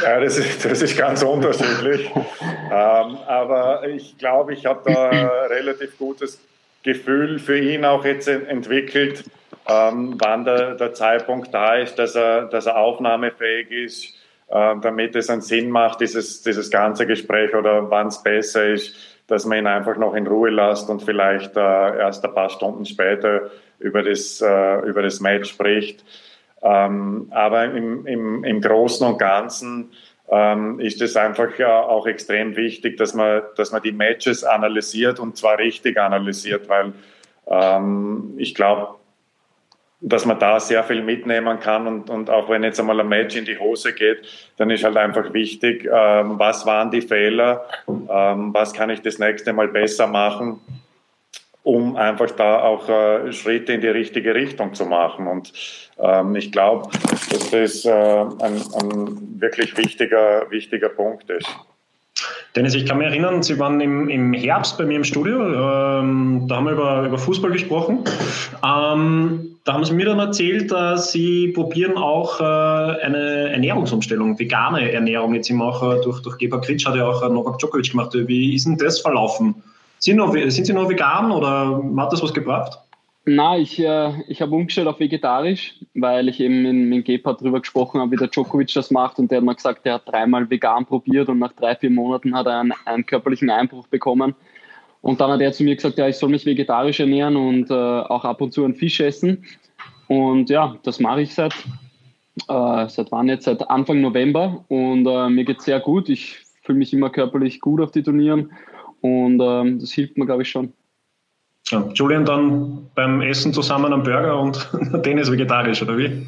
Ja, 0.03 0.21
das 0.21 0.37
ist, 0.37 0.65
das 0.65 0.83
ist 0.83 0.99
ganz 0.99 1.23
unterschiedlich. 1.23 2.11
ähm, 2.73 3.17
aber 3.29 3.89
ich 3.89 4.19
glaube, 4.19 4.53
ich 4.53 4.67
habe 4.67 4.93
da 4.93 5.11
ein 5.11 5.29
relativ 5.49 5.97
gutes 5.97 6.41
Gefühl 6.83 7.39
für 7.39 7.57
ihn 7.57 7.85
auch 7.85 8.05
jetzt 8.05 8.27
entwickelt, 8.27 9.25
ähm, 9.69 10.17
wann 10.19 10.45
der, 10.45 10.75
der, 10.75 10.93
Zeitpunkt 10.93 11.55
da 11.55 11.77
ist, 11.77 11.95
dass 12.01 12.17
er, 12.17 12.47
dass 12.47 12.67
er 12.67 12.77
aufnahmefähig 12.77 13.71
ist, 13.71 14.15
damit 14.49 15.17
es 15.17 15.31
einen 15.31 15.41
Sinn 15.41 15.71
macht, 15.71 16.01
dieses, 16.01 16.43
dieses 16.43 16.71
ganze 16.71 17.07
Gespräch 17.07 17.55
oder 17.55 17.91
wann 17.91 18.09
es 18.09 18.23
besser 18.23 18.67
ist, 18.67 18.95
dass 19.27 19.47
man 19.47 19.59
ihn 19.59 19.67
einfach 19.67 19.97
noch 19.97 20.15
in 20.15 20.27
Ruhe 20.27 20.51
lässt 20.51 20.91
und 20.91 21.03
vielleicht 21.03 21.57
äh, 21.57 21.61
erst 21.99 22.25
ein 22.25 22.35
paar 22.35 22.51
Stunden 22.51 22.85
später 22.85 23.51
über 23.79 24.03
das, 24.03 24.41
äh, 24.41 24.81
über 24.81 25.03
das 25.03 25.21
Match 25.21 25.51
spricht. 25.51 26.05
Ähm, 26.63 27.29
aber 27.31 27.65
im, 27.65 28.07
im, 28.07 28.45
im 28.45 28.61
Großen 28.61 29.07
und 29.07 29.19
Ganzen 29.19 29.93
ähm, 30.31 30.81
ist 30.81 31.03
es 31.03 31.17
einfach 31.17 31.59
ja 31.59 31.83
auch 31.83 32.07
extrem 32.07 32.57
wichtig, 32.57 32.97
dass 32.97 33.15
man, 33.15 33.43
dass 33.57 33.73
man 33.73 33.83
die 33.83 33.93
Matches 33.93 34.45
analysiert 34.45 35.21
und 35.21 35.37
zwar 35.37 35.59
richtig 35.59 35.99
analysiert, 35.99 36.69
weil 36.69 36.93
ähm, 37.47 38.35
ich 38.37 38.55
glaube, 38.55 38.97
dass 40.07 40.27
man 40.27 40.39
da 40.39 40.61
sehr 40.61 40.85
viel 40.85 41.03
mitnehmen 41.03 41.59
kann 41.61 41.87
und, 41.87 42.11
und 42.11 42.29
auch 42.29 42.51
wenn 42.51 42.63
jetzt 42.63 42.79
einmal 42.79 43.01
ein 43.01 43.09
Match 43.09 43.37
in 43.37 43.47
die 43.47 43.59
Hose 43.59 43.95
geht, 43.95 44.19
dann 44.59 44.71
ist 44.71 44.85
halt 44.85 44.97
einfach 44.97 45.33
wichtig, 45.33 45.89
ähm, 45.91 46.39
was 46.39 46.67
waren 46.67 46.91
die 46.91 47.01
Fehler, 47.01 47.65
ähm, 47.89 48.53
was 48.53 48.75
kann 48.75 48.91
ich 48.91 49.01
das 49.01 49.19
nächste 49.19 49.53
Mal 49.53 49.69
besser 49.69 50.07
machen 50.07 50.61
um 51.65 51.97
einfach 51.97 52.31
da 52.33 52.63
auch 52.63 52.89
äh, 52.91 53.33
Schritte 53.33 53.73
in 53.73 53.81
die 53.81 53.89
richtige 53.89 54.35
Richtung 54.35 54.75
zu 54.75 54.85
machen. 54.85 55.27
Und 55.27 55.51
ähm, 55.99 56.37
ich 56.37 56.53
glaube, 56.53 56.91
dass 57.31 57.51
das 57.51 57.85
äh, 57.87 57.91
ein, 57.91 58.63
ein 58.81 59.41
wirklich 59.41 59.77
wichtiger, 59.77 60.51
wichtiger 60.51 60.91
Punkt 60.91 61.31
ist. 61.31 61.49
Dennis, 62.57 62.75
ich 62.75 62.87
kann 62.87 62.99
mich 62.99 63.09
erinnern, 63.09 63.43
Sie 63.43 63.59
waren 63.59 63.81
im, 63.81 64.09
im 64.09 64.33
Herbst 64.33 64.79
bei 64.79 64.85
mir 64.85 64.97
im 64.97 65.05
Studio. 65.05 65.43
Ähm, 65.43 66.45
da 66.47 66.57
haben 66.57 66.67
wir 66.67 66.73
über, 66.73 67.03
über 67.05 67.19
Fußball 67.19 67.51
gesprochen. 67.51 68.05
Ähm, 68.65 69.57
da 69.65 69.73
haben 69.73 69.85
Sie 69.85 69.93
mir 69.93 70.07
dann 70.07 70.21
erzählt, 70.21 70.71
dass 70.71 71.11
Sie 71.11 71.49
probieren 71.49 71.97
auch 71.97 72.41
äh, 72.41 72.45
eine 72.45 73.51
Ernährungsumstellung, 73.51 74.39
vegane 74.39 74.93
Ernährung. 74.93 75.35
Jetzt 75.35 75.51
immer 75.51 75.65
auch 75.65 75.83
äh, 75.83 76.01
durch, 76.03 76.23
durch 76.23 76.39
Geber 76.39 76.61
Kritsch 76.61 76.87
hat 76.87 76.95
ja 76.95 77.09
auch 77.09 77.23
äh, 77.23 77.29
Novak 77.29 77.59
Djokovic 77.59 77.91
gemacht. 77.91 78.11
Wie 78.15 78.55
ist 78.55 78.67
denn 78.67 78.77
das 78.77 79.01
verlaufen? 79.01 79.57
Sind, 79.99 80.19
noch, 80.19 80.33
sind 80.33 80.65
Sie 80.65 80.73
noch 80.73 80.89
vegan 80.89 81.33
oder 81.33 81.83
hat 81.97 82.13
das 82.13 82.23
was 82.23 82.33
gebracht? 82.33 82.79
Na, 83.27 83.57
ich, 83.57 83.79
äh, 83.79 84.13
ich 84.29 84.43
habe 84.43 84.55
umgestellt 84.55 84.87
auf 84.87 85.01
vegetarisch, 85.01 85.77
weil 85.95 86.29
ich 86.29 86.41
eben 86.41 86.63
mit, 86.63 86.75
mit 86.75 87.05
Gebhardt 87.07 87.41
darüber 87.41 87.61
gesprochen 87.61 88.01
habe, 88.01 88.11
wie 88.11 88.17
der 88.17 88.29
Djokovic 88.29 88.73
das 88.75 88.91
macht 88.91 89.19
und 89.19 89.31
der 89.31 89.39
hat 89.39 89.45
mir 89.45 89.55
gesagt, 89.55 89.87
der 89.87 89.95
hat 89.95 90.07
dreimal 90.07 90.51
vegan 90.51 90.85
probiert 90.85 91.31
und 91.31 91.39
nach 91.39 91.53
drei, 91.53 91.75
vier 91.75 91.91
Monaten 91.91 92.37
hat 92.37 92.47
er 92.47 92.61
einen, 92.61 92.75
einen 92.85 93.07
körperlichen 93.07 93.49
Einbruch 93.49 93.87
bekommen. 93.87 94.35
Und 95.01 95.21
dann 95.21 95.31
hat 95.31 95.41
er 95.41 95.53
zu 95.53 95.65
mir 95.65 95.75
gesagt, 95.75 95.97
ja, 95.97 96.07
ich 96.09 96.17
soll 96.17 96.29
mich 96.31 96.45
vegetarisch 96.45 97.01
ernähren 97.01 97.37
und 97.37 97.71
äh, 97.71 97.75
auch 97.75 98.25
ab 98.25 98.43
und 98.43 98.53
zu 98.53 98.65
einen 98.65 98.75
Fisch 98.75 99.01
essen. 99.01 99.45
Und 100.09 100.51
ja, 100.51 100.77
das 100.83 101.01
mache 101.01 101.23
ich 101.23 101.35
seit, 101.35 101.55
äh, 102.49 102.89
seit 102.89 103.11
wann 103.11 103.29
jetzt? 103.29 103.45
Seit 103.45 103.71
Anfang 103.71 104.03
November 104.03 104.65
und 104.69 105.07
äh, 105.07 105.31
mir 105.31 105.45
geht 105.45 105.61
es 105.61 105.65
sehr 105.65 105.81
gut. 105.81 106.11
Ich 106.11 106.41
fühle 106.63 106.79
mich 106.79 106.93
immer 106.93 107.09
körperlich 107.09 107.61
gut 107.61 107.81
auf 107.81 107.91
die 107.91 108.03
Turnieren 108.03 108.51
Und 109.01 109.41
ähm, 109.41 109.79
das 109.79 109.93
hilft 109.93 110.19
mir, 110.19 110.27
glaube 110.27 110.43
ich, 110.43 110.51
schon. 110.51 110.75
Ja, 111.69 111.89
Julian 111.95 112.25
dann 112.25 112.91
beim 112.95 113.23
Essen 113.23 113.53
zusammen 113.53 113.93
am 113.93 114.03
Burger 114.03 114.39
und 114.39 114.69
Dennis 115.05 115.31
vegetarisch, 115.31 115.83
oder 115.83 115.97
wie? 115.97 116.27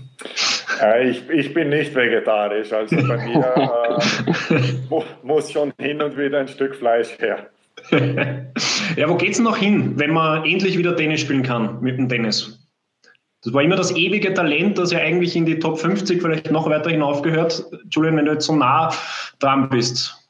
Äh, 0.83 1.11
ich, 1.11 1.29
ich 1.29 1.55
bin 1.55 1.69
nicht 1.69 1.95
vegetarisch, 1.95 2.73
also 2.73 2.97
bei 2.97 3.19
mir 3.25 4.01
äh, 4.51 5.03
muss 5.23 5.53
schon 5.53 5.73
hin 5.79 6.01
und 6.01 6.17
wieder 6.17 6.41
ein 6.41 6.49
Stück 6.49 6.75
Fleisch 6.75 7.19
her. 7.19 7.51
ja, 8.97 9.09
wo 9.09 9.15
geht's 9.17 9.39
noch 9.39 9.57
hin, 9.57 9.93
wenn 9.97 10.13
man 10.13 10.45
endlich 10.45 10.79
wieder 10.79 10.97
Tennis 10.97 11.21
spielen 11.21 11.43
kann 11.43 11.81
mit 11.81 11.99
dem 11.99 12.09
Tennis? 12.09 12.59
Das 13.45 13.53
war 13.53 13.63
immer 13.63 13.77
das 13.77 13.95
ewige 13.95 14.35
Talent, 14.35 14.79
das 14.79 14.91
ja 14.91 14.99
eigentlich 14.99 15.37
in 15.37 15.47
die 15.47 15.59
Top 15.59 15.79
50 15.79 16.21
vielleicht 16.21 16.51
noch 16.51 16.69
weiter 16.69 16.91
hinaufgehört. 16.91 17.65
Julian, 17.91 18.17
wenn 18.17 18.25
du 18.25 18.33
jetzt 18.33 18.47
so 18.47 18.57
nah 18.57 18.93
dran 19.39 19.69
bist. 19.69 20.26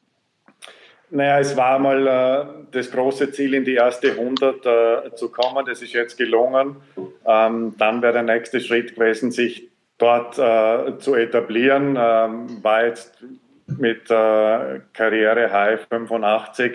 Naja, 1.11 1.39
es 1.39 1.57
war 1.57 1.79
mal 1.79 2.07
äh, 2.07 2.47
das 2.73 2.91
große 2.91 3.31
Ziel, 3.31 3.55
in 3.55 3.65
die 3.65 3.75
erste 3.75 4.13
100 4.13 4.67
äh, 4.67 5.15
zu 5.15 5.31
kommen. 5.31 5.65
Das 5.65 5.81
ist 5.83 5.93
jetzt 5.93 6.17
gelungen. 6.17 6.77
Ähm, 7.25 7.75
dann 7.79 8.03
wäre 8.03 8.13
der 8.13 8.23
nächste 8.23 8.61
Schritt 8.61 8.95
gewesen, 8.97 9.31
sich 9.31 9.69
dort 9.99 10.39
äh, 10.39 10.99
zu 10.99 11.15
etablieren. 11.15 11.97
Ähm, 11.99 12.63
war 12.63 12.87
jetzt 12.87 13.13
mit 13.67 14.11
äh, 14.11 14.81
Karriere 14.93 15.53
High 15.53 15.81
85, 15.89 16.73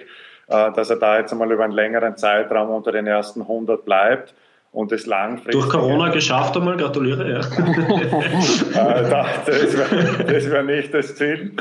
äh, 0.47 0.71
dass 0.71 0.89
er 0.89 0.97
da 0.97 1.19
jetzt 1.19 1.31
einmal 1.31 1.51
über 1.51 1.63
einen 1.63 1.73
längeren 1.73 2.17
Zeitraum 2.17 2.69
unter 2.69 2.91
den 2.91 3.07
ersten 3.07 3.41
100 3.41 3.83
bleibt 3.83 4.33
und 4.71 4.91
es 4.91 5.05
langfristig. 5.05 5.53
Durch 5.53 5.69
Corona 5.69 6.09
geschafft 6.09 6.55
einmal, 6.55 6.77
gratuliere, 6.77 7.29
ja. 7.29 7.39
äh, 9.00 9.09
das 9.45 9.77
wäre 9.77 10.51
wär 10.51 10.63
nicht 10.63 10.93
das 10.93 11.15
Ziel. 11.15 11.53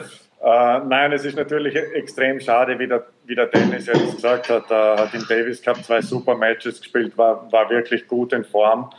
Äh, 0.43 0.79
nein, 0.87 1.13
es 1.13 1.25
ist 1.25 1.37
natürlich 1.37 1.77
extrem 1.77 2.41
schade, 2.41 2.79
wie 2.79 2.87
der, 2.87 3.05
wie 3.27 3.35
der 3.35 3.47
Dennis 3.47 3.87
jetzt 3.87 4.17
gesagt 4.17 4.49
hat. 4.49 4.71
Er 4.71 4.97
hat 4.97 5.15
im 5.15 5.27
Davis 5.29 5.61
Cup 5.61 5.85
zwei 5.85 6.01
super 6.01 6.35
Matches 6.35 6.81
gespielt, 6.81 7.17
war, 7.19 7.51
war 7.53 7.69
wirklich 7.69 8.09
gut 8.09 8.33
in 8.33 8.45
Form. 8.45 8.91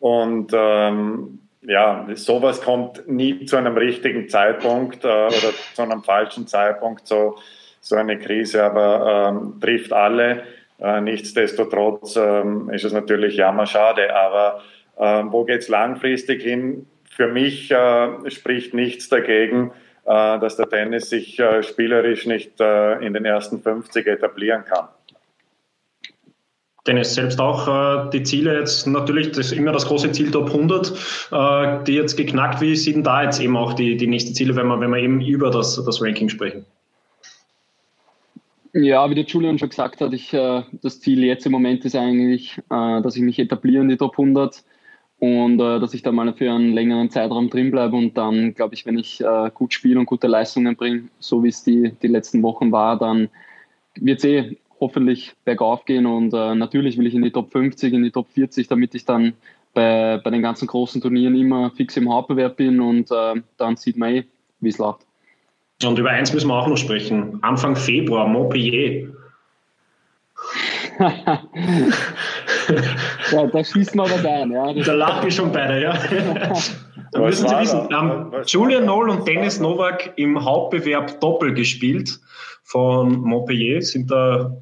Und 0.00 0.50
ähm, 0.52 1.38
ja, 1.62 2.06
sowas 2.14 2.62
kommt 2.62 3.08
nie 3.08 3.44
zu 3.44 3.56
einem 3.56 3.76
richtigen 3.76 4.28
Zeitpunkt 4.28 5.04
äh, 5.04 5.08
oder 5.08 5.52
zu 5.74 5.82
einem 5.82 6.02
falschen 6.02 6.46
Zeitpunkt, 6.48 7.06
so, 7.06 7.38
so 7.80 7.94
eine 7.94 8.18
Krise, 8.18 8.64
aber 8.64 9.30
ähm, 9.30 9.60
trifft 9.60 9.92
alle. 9.92 10.42
Äh, 10.80 11.00
nichtsdestotrotz 11.00 12.16
ähm, 12.16 12.70
ist 12.70 12.84
es 12.84 12.92
natürlich 12.92 13.36
jammerschade, 13.36 14.14
aber 14.14 14.62
äh, 14.96 15.22
wo 15.26 15.44
geht 15.44 15.62
es 15.62 15.68
langfristig 15.68 16.42
hin? 16.42 16.86
Für 17.08 17.28
mich 17.28 17.70
äh, 17.70 18.30
spricht 18.30 18.74
nichts 18.74 19.08
dagegen, 19.08 19.72
dass 20.08 20.56
der 20.56 20.68
Tennis 20.68 21.10
sich 21.10 21.38
äh, 21.38 21.62
spielerisch 21.62 22.26
nicht 22.26 22.60
in 22.60 23.12
den 23.12 23.24
ersten 23.24 23.60
50 23.60 24.06
etablieren 24.06 24.64
kann. 24.64 24.88
Dennis, 26.86 27.14
selbst 27.14 27.38
auch 27.38 28.08
die 28.08 28.22
Ziele 28.22 28.58
jetzt 28.58 28.86
natürlich, 28.86 29.32
das 29.32 29.46
ist 29.46 29.52
immer 29.52 29.72
das 29.72 29.84
große 29.86 30.10
Ziel 30.12 30.30
Top 30.30 30.46
100, 30.46 31.86
die 31.86 31.92
jetzt 31.92 32.16
geknackt. 32.16 32.62
Wie 32.62 32.74
sind 32.76 33.04
da 33.04 33.24
jetzt 33.24 33.40
eben 33.40 33.58
auch 33.58 33.74
die, 33.74 33.98
die 33.98 34.06
nächsten 34.06 34.34
Ziele, 34.34 34.56
wenn 34.56 34.68
wir, 34.68 34.80
wenn 34.80 34.88
wir 34.88 34.98
eben 34.98 35.20
über 35.20 35.50
das, 35.50 35.74
das 35.84 36.00
Ranking 36.00 36.30
sprechen? 36.30 36.64
Ja, 38.72 39.08
wie 39.08 39.14
der 39.14 39.24
Julian 39.24 39.58
schon 39.58 39.70
gesagt 39.70 40.00
hat, 40.00 40.12
ich, 40.12 40.32
äh, 40.32 40.62
das 40.82 41.00
Ziel 41.00 41.24
jetzt 41.24 41.46
im 41.46 41.52
Moment 41.52 41.84
ist 41.84 41.96
eigentlich, 41.96 42.58
äh, 42.70 43.02
dass 43.02 43.16
ich 43.16 43.22
mich 43.22 43.38
etabliere 43.38 43.82
in 43.82 43.88
die 43.88 43.96
Top 43.96 44.12
100 44.18 44.62
und 45.18 45.60
äh, 45.60 45.80
dass 45.80 45.94
ich 45.94 46.02
da 46.02 46.12
mal 46.12 46.32
für 46.32 46.50
einen 46.50 46.72
längeren 46.72 47.10
Zeitraum 47.10 47.50
drin 47.50 47.70
bleibe 47.70 47.96
und 47.96 48.16
dann, 48.16 48.54
glaube 48.54 48.74
ich, 48.74 48.86
wenn 48.86 48.98
ich 48.98 49.20
äh, 49.20 49.50
gut 49.52 49.74
spiele 49.74 49.98
und 49.98 50.06
gute 50.06 50.28
Leistungen 50.28 50.76
bringe, 50.76 51.04
so 51.18 51.42
wie 51.42 51.48
es 51.48 51.64
die, 51.64 51.92
die 52.02 52.06
letzten 52.06 52.42
Wochen 52.42 52.70
war, 52.70 52.98
dann 52.98 53.28
wird 53.96 54.18
es 54.18 54.24
eh 54.24 54.56
hoffentlich 54.80 55.34
bergauf 55.44 55.84
gehen 55.84 56.06
und 56.06 56.32
äh, 56.32 56.54
natürlich 56.54 56.98
will 56.98 57.06
ich 57.06 57.14
in 57.14 57.22
die 57.22 57.32
Top 57.32 57.50
50, 57.50 57.92
in 57.92 58.04
die 58.04 58.12
Top 58.12 58.28
40, 58.30 58.68
damit 58.68 58.94
ich 58.94 59.04
dann 59.04 59.32
bei, 59.74 60.20
bei 60.22 60.30
den 60.30 60.42
ganzen 60.42 60.68
großen 60.68 61.00
Turnieren 61.00 61.34
immer 61.34 61.70
fix 61.72 61.96
im 61.96 62.12
Hauptbewerb 62.12 62.56
bin 62.56 62.80
und 62.80 63.10
äh, 63.10 63.42
dann 63.56 63.76
sieht 63.76 63.96
man 63.96 64.14
eh, 64.14 64.24
wie 64.60 64.68
es 64.68 64.78
läuft. 64.78 65.00
Und 65.84 65.98
über 65.98 66.10
eins 66.10 66.32
müssen 66.32 66.48
wir 66.48 66.54
auch 66.54 66.68
noch 66.68 66.76
sprechen. 66.76 67.38
Anfang 67.42 67.76
Februar, 67.76 68.26
Montpellier. 68.26 69.08
ja, 73.32 73.46
da 73.46 73.64
schießen 73.64 73.94
wir 73.94 74.04
aber 74.04 74.28
ein. 74.28 74.50
Ja. 74.50 74.72
Da 74.72 74.92
lachen 74.92 75.30
schon 75.30 75.52
beide, 75.52 75.80
ja. 75.80 75.92
da 77.12 77.20
müssen 77.20 77.48
Sie 77.48 77.58
wissen, 77.58 77.88
haben 77.92 78.32
Julian 78.46 78.86
Noll 78.86 79.10
und 79.10 79.26
Dennis 79.28 79.60
Novak 79.60 80.12
im 80.16 80.44
Hauptbewerb 80.44 81.20
Doppel 81.20 81.54
gespielt 81.54 82.18
von 82.62 83.20
Montpellier, 83.20 83.82
sind 83.82 84.10
da 84.10 84.56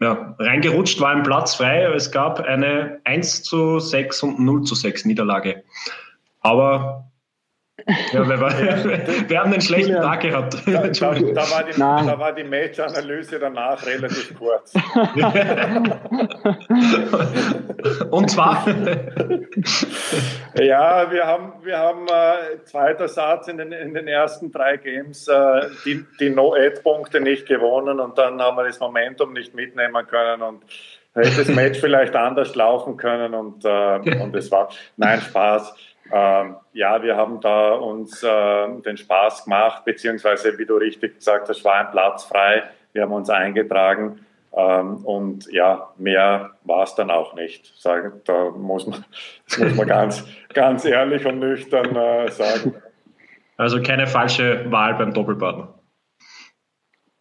ja, 0.00 0.34
reingerutscht, 0.38 1.00
war 1.00 1.10
ein 1.10 1.22
Platz 1.22 1.54
frei. 1.54 1.84
Es 1.94 2.10
gab 2.12 2.40
eine 2.40 3.00
1 3.04 3.44
zu 3.44 3.78
6 3.78 4.22
und 4.24 4.40
0 4.40 4.64
zu 4.64 4.74
6 4.74 5.06
Niederlage. 5.06 5.64
Aber 6.40 7.05
ja, 8.12 8.28
wir, 8.28 8.40
war, 8.40 8.50
wir 9.28 9.38
haben 9.38 9.52
einen 9.52 9.60
schlechten 9.60 9.92
ja. 9.92 10.02
Tag 10.02 10.22
gehabt. 10.22 10.54
Da, 10.66 10.72
da, 10.72 10.88
da, 10.88 11.00
war 11.02 11.14
die, 11.14 11.32
da 11.78 12.18
war 12.18 12.32
die 12.32 12.42
Match-Analyse 12.44 13.38
danach 13.38 13.86
relativ 13.86 14.36
kurz. 14.36 14.74
Und 18.10 18.30
zwar? 18.30 18.66
ja, 20.58 21.10
wir 21.10 21.26
haben, 21.26 21.52
wir 21.62 21.78
haben 21.78 22.06
äh, 22.08 22.64
zweiter 22.64 23.08
Satz 23.08 23.48
in 23.48 23.58
den, 23.58 23.72
in 23.72 23.92
den 23.94 24.08
ersten 24.08 24.50
drei 24.50 24.78
Games 24.78 25.28
äh, 25.28 25.68
die, 25.84 26.04
die 26.18 26.30
No-Ad-Punkte 26.30 27.20
nicht 27.20 27.46
gewonnen 27.46 28.00
und 28.00 28.18
dann 28.18 28.42
haben 28.42 28.56
wir 28.56 28.64
das 28.64 28.80
Momentum 28.80 29.32
nicht 29.32 29.54
mitnehmen 29.54 30.04
können 30.08 30.42
und 30.42 30.64
hätte 31.14 31.44
das 31.44 31.48
Match 31.48 31.78
vielleicht 31.78 32.16
anders 32.16 32.56
laufen 32.56 32.96
können 32.96 33.34
und, 33.34 33.64
äh, 33.64 34.00
und 34.20 34.34
es 34.34 34.50
war, 34.50 34.70
nein, 34.96 35.20
Spaß. 35.20 35.72
Ähm, 36.12 36.56
ja, 36.72 37.02
wir 37.02 37.16
haben 37.16 37.40
da 37.40 37.72
uns 37.72 38.22
äh, 38.22 38.80
den 38.84 38.96
Spaß 38.96 39.44
gemacht, 39.44 39.84
beziehungsweise, 39.84 40.56
wie 40.58 40.66
du 40.66 40.76
richtig 40.76 41.16
gesagt 41.16 41.48
hast, 41.48 41.64
war 41.64 41.74
ein 41.74 41.90
Platz 41.90 42.24
frei. 42.24 42.64
Wir 42.92 43.02
haben 43.02 43.12
uns 43.12 43.28
eingetragen 43.28 44.20
ähm, 44.56 45.04
und 45.04 45.52
ja, 45.52 45.90
mehr 45.98 46.52
war 46.64 46.84
es 46.84 46.94
dann 46.94 47.10
auch 47.10 47.34
nicht. 47.34 47.72
Sagen, 47.78 48.20
da 48.24 48.50
muss 48.50 48.86
man, 48.86 49.04
das 49.48 49.58
muss 49.58 49.74
man 49.74 49.86
ganz, 49.86 50.26
ganz 50.54 50.84
ehrlich 50.84 51.26
und 51.26 51.40
nüchtern 51.40 51.94
äh, 51.94 52.30
sagen. 52.30 52.74
Also 53.58 53.82
keine 53.82 54.06
falsche 54.06 54.70
Wahl 54.70 54.94
beim 54.94 55.12
Doppelpartner. 55.12 55.75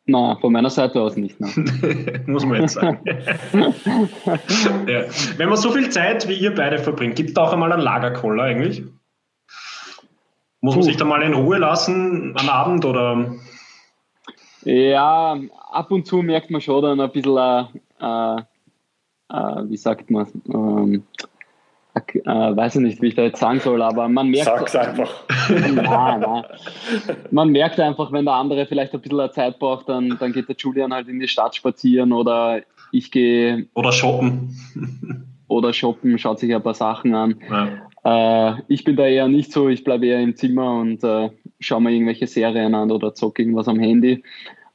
Na, 0.07 0.35
von 0.35 0.53
meiner 0.53 0.69
Seite 0.69 1.01
aus 1.01 1.17
nicht. 1.17 1.39
Muss 2.27 2.45
man 2.45 2.62
jetzt 2.62 2.74
sagen. 2.74 3.00
ja. 4.88 5.03
Wenn 5.38 5.50
man 5.50 5.57
so 5.57 5.71
viel 5.71 5.89
Zeit 5.89 6.27
wie 6.27 6.35
ihr 6.35 6.53
beide 6.53 6.77
verbringt, 6.77 7.15
gibt 7.15 7.29
es 7.29 7.33
da 7.33 7.43
auch 7.43 7.53
einmal 7.53 7.71
einen 7.71 7.81
Lagerkoller 7.81 8.43
eigentlich? 8.43 8.83
Muss 10.62 10.75
man 10.75 10.83
sich 10.83 10.97
da 10.97 11.05
mal 11.05 11.24
in 11.24 11.33
Ruhe 11.33 11.57
lassen 11.57 12.33
am 12.38 12.50
Abend 12.50 12.85
oder? 12.85 13.35
Ja, 14.63 15.39
ab 15.71 15.91
und 15.91 16.05
zu 16.05 16.17
merkt 16.17 16.50
man 16.50 16.62
schon 16.62 16.81
dann 16.83 17.00
ein 17.00 17.12
bisschen, 17.12 17.67
äh, 18.00 18.38
äh, 19.29 19.69
wie 19.69 19.77
sagt 19.77 20.09
man, 20.09 20.27
ähm, 20.47 21.03
äh, 22.13 22.55
weiß 22.55 22.75
ich 22.75 22.81
nicht, 22.81 23.01
wie 23.01 23.07
ich 23.07 23.15
da 23.15 23.24
jetzt 23.24 23.39
sagen 23.39 23.59
soll, 23.59 23.81
aber 23.81 24.07
man 24.07 24.29
merkt. 24.29 24.45
Sag's 24.45 24.75
einfach. 24.75 25.24
nein, 25.50 26.19
nein. 26.19 26.43
Man 27.31 27.50
merkt 27.50 27.79
einfach, 27.79 28.12
wenn 28.12 28.25
der 28.25 28.35
andere 28.35 28.65
vielleicht 28.65 28.93
ein 28.93 29.01
bisschen 29.01 29.31
Zeit 29.31 29.59
braucht, 29.59 29.89
dann, 29.89 30.17
dann 30.19 30.33
geht 30.33 30.47
der 30.47 30.55
Julian 30.57 30.93
halt 30.93 31.07
in 31.07 31.19
die 31.19 31.27
Stadt 31.27 31.55
spazieren 31.55 32.13
oder 32.13 32.62
ich 32.91 33.12
gehe. 33.12 33.67
Oder 33.74 33.91
shoppen. 33.91 34.55
Oder 35.47 35.74
shoppen, 35.74 36.17
schaut 36.17 36.39
sich 36.39 36.53
ein 36.53 36.63
paar 36.63 36.74
Sachen 36.74 37.13
an. 37.13 37.35
Ja. 37.50 38.50
Äh, 38.50 38.62
ich 38.67 38.83
bin 38.83 38.95
da 38.95 39.05
eher 39.05 39.27
nicht 39.27 39.51
so, 39.51 39.69
ich 39.69 39.83
bleibe 39.83 40.05
eher 40.05 40.19
im 40.19 40.35
Zimmer 40.35 40.79
und 40.79 41.03
äh, 41.03 41.29
schaue 41.59 41.81
mir 41.81 41.91
irgendwelche 41.91 42.27
Serien 42.27 42.75
an 42.75 42.91
oder 42.91 43.13
zocke 43.13 43.41
irgendwas 43.41 43.67
am 43.67 43.79
Handy. 43.79 44.24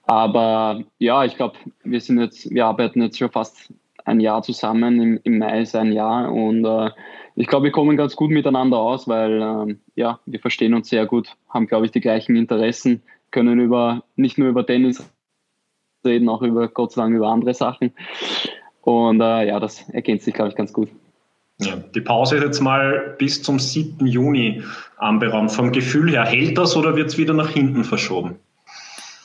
Aber 0.04 0.82
ja, 0.98 1.24
ich 1.24 1.36
glaube, 1.36 1.56
wir 1.84 2.00
sind 2.00 2.20
jetzt, 2.20 2.50
wir 2.50 2.66
arbeiten 2.66 3.02
jetzt 3.02 3.18
schon 3.18 3.30
fast 3.30 3.72
ein 4.10 4.20
Jahr 4.20 4.42
zusammen, 4.42 5.00
im, 5.00 5.20
im 5.22 5.38
Mai 5.38 5.62
ist 5.62 5.74
ein 5.76 5.92
Jahr 5.92 6.32
und 6.32 6.64
äh, 6.64 6.90
ich 7.36 7.46
glaube, 7.46 7.64
wir 7.64 7.72
kommen 7.72 7.96
ganz 7.96 8.16
gut 8.16 8.30
miteinander 8.30 8.78
aus, 8.78 9.08
weil 9.08 9.40
äh, 9.40 9.76
ja, 9.94 10.20
wir 10.26 10.40
verstehen 10.40 10.74
uns 10.74 10.88
sehr 10.88 11.06
gut, 11.06 11.36
haben, 11.48 11.66
glaube 11.66 11.86
ich, 11.86 11.92
die 11.92 12.00
gleichen 12.00 12.36
Interessen, 12.36 13.02
können 13.30 13.60
über 13.60 14.02
nicht 14.16 14.36
nur 14.36 14.48
über 14.48 14.66
Tennis 14.66 15.08
reden, 16.04 16.28
auch 16.28 16.42
über 16.42 16.68
Gott 16.68 16.92
sei 16.92 17.02
Dank 17.02 17.14
über 17.14 17.28
andere 17.28 17.54
Sachen. 17.54 17.92
Und 18.82 19.20
äh, 19.20 19.46
ja, 19.46 19.60
das 19.60 19.88
ergänzt 19.90 20.24
sich, 20.24 20.34
glaube 20.34 20.50
ich, 20.50 20.56
ganz 20.56 20.72
gut. 20.72 20.88
Ja, 21.60 21.76
die 21.76 22.00
Pause 22.00 22.36
ist 22.36 22.44
jetzt 22.44 22.60
mal 22.60 23.14
bis 23.18 23.42
zum 23.42 23.58
7. 23.58 24.06
Juni 24.06 24.62
anberaumt. 24.96 25.52
Vom 25.52 25.72
Gefühl 25.72 26.10
her, 26.10 26.24
hält 26.24 26.56
das 26.56 26.74
oder 26.74 26.96
wird 26.96 27.08
es 27.08 27.18
wieder 27.18 27.34
nach 27.34 27.50
hinten 27.50 27.84
verschoben? 27.84 28.36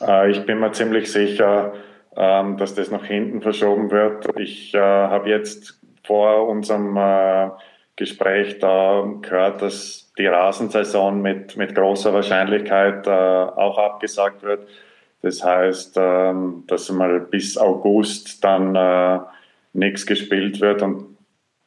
Äh, 0.00 0.30
ich 0.30 0.44
bin 0.44 0.60
mir 0.60 0.72
ziemlich 0.72 1.10
sicher, 1.10 1.72
ähm, 2.16 2.56
dass 2.56 2.74
das 2.74 2.90
nach 2.90 3.04
hinten 3.04 3.42
verschoben 3.42 3.90
wird. 3.90 4.26
Ich 4.38 4.74
äh, 4.74 4.78
habe 4.78 5.28
jetzt 5.28 5.78
vor 6.02 6.48
unserem 6.48 6.96
äh, 6.96 7.50
Gespräch 7.96 8.58
da 8.58 9.04
gehört, 9.20 9.62
dass 9.62 10.12
die 10.18 10.26
Rasensaison 10.26 11.20
mit, 11.20 11.56
mit 11.56 11.74
großer 11.74 12.12
Wahrscheinlichkeit 12.12 13.06
äh, 13.06 13.10
auch 13.10 13.78
abgesagt 13.78 14.42
wird. 14.42 14.66
Das 15.22 15.44
heißt, 15.44 15.96
ähm, 15.98 16.64
dass 16.66 16.90
mal 16.90 17.20
bis 17.20 17.58
August 17.58 18.44
dann 18.44 18.74
äh, 18.76 19.18
nichts 19.72 20.06
gespielt 20.06 20.60
wird 20.60 20.82
und 20.82 21.16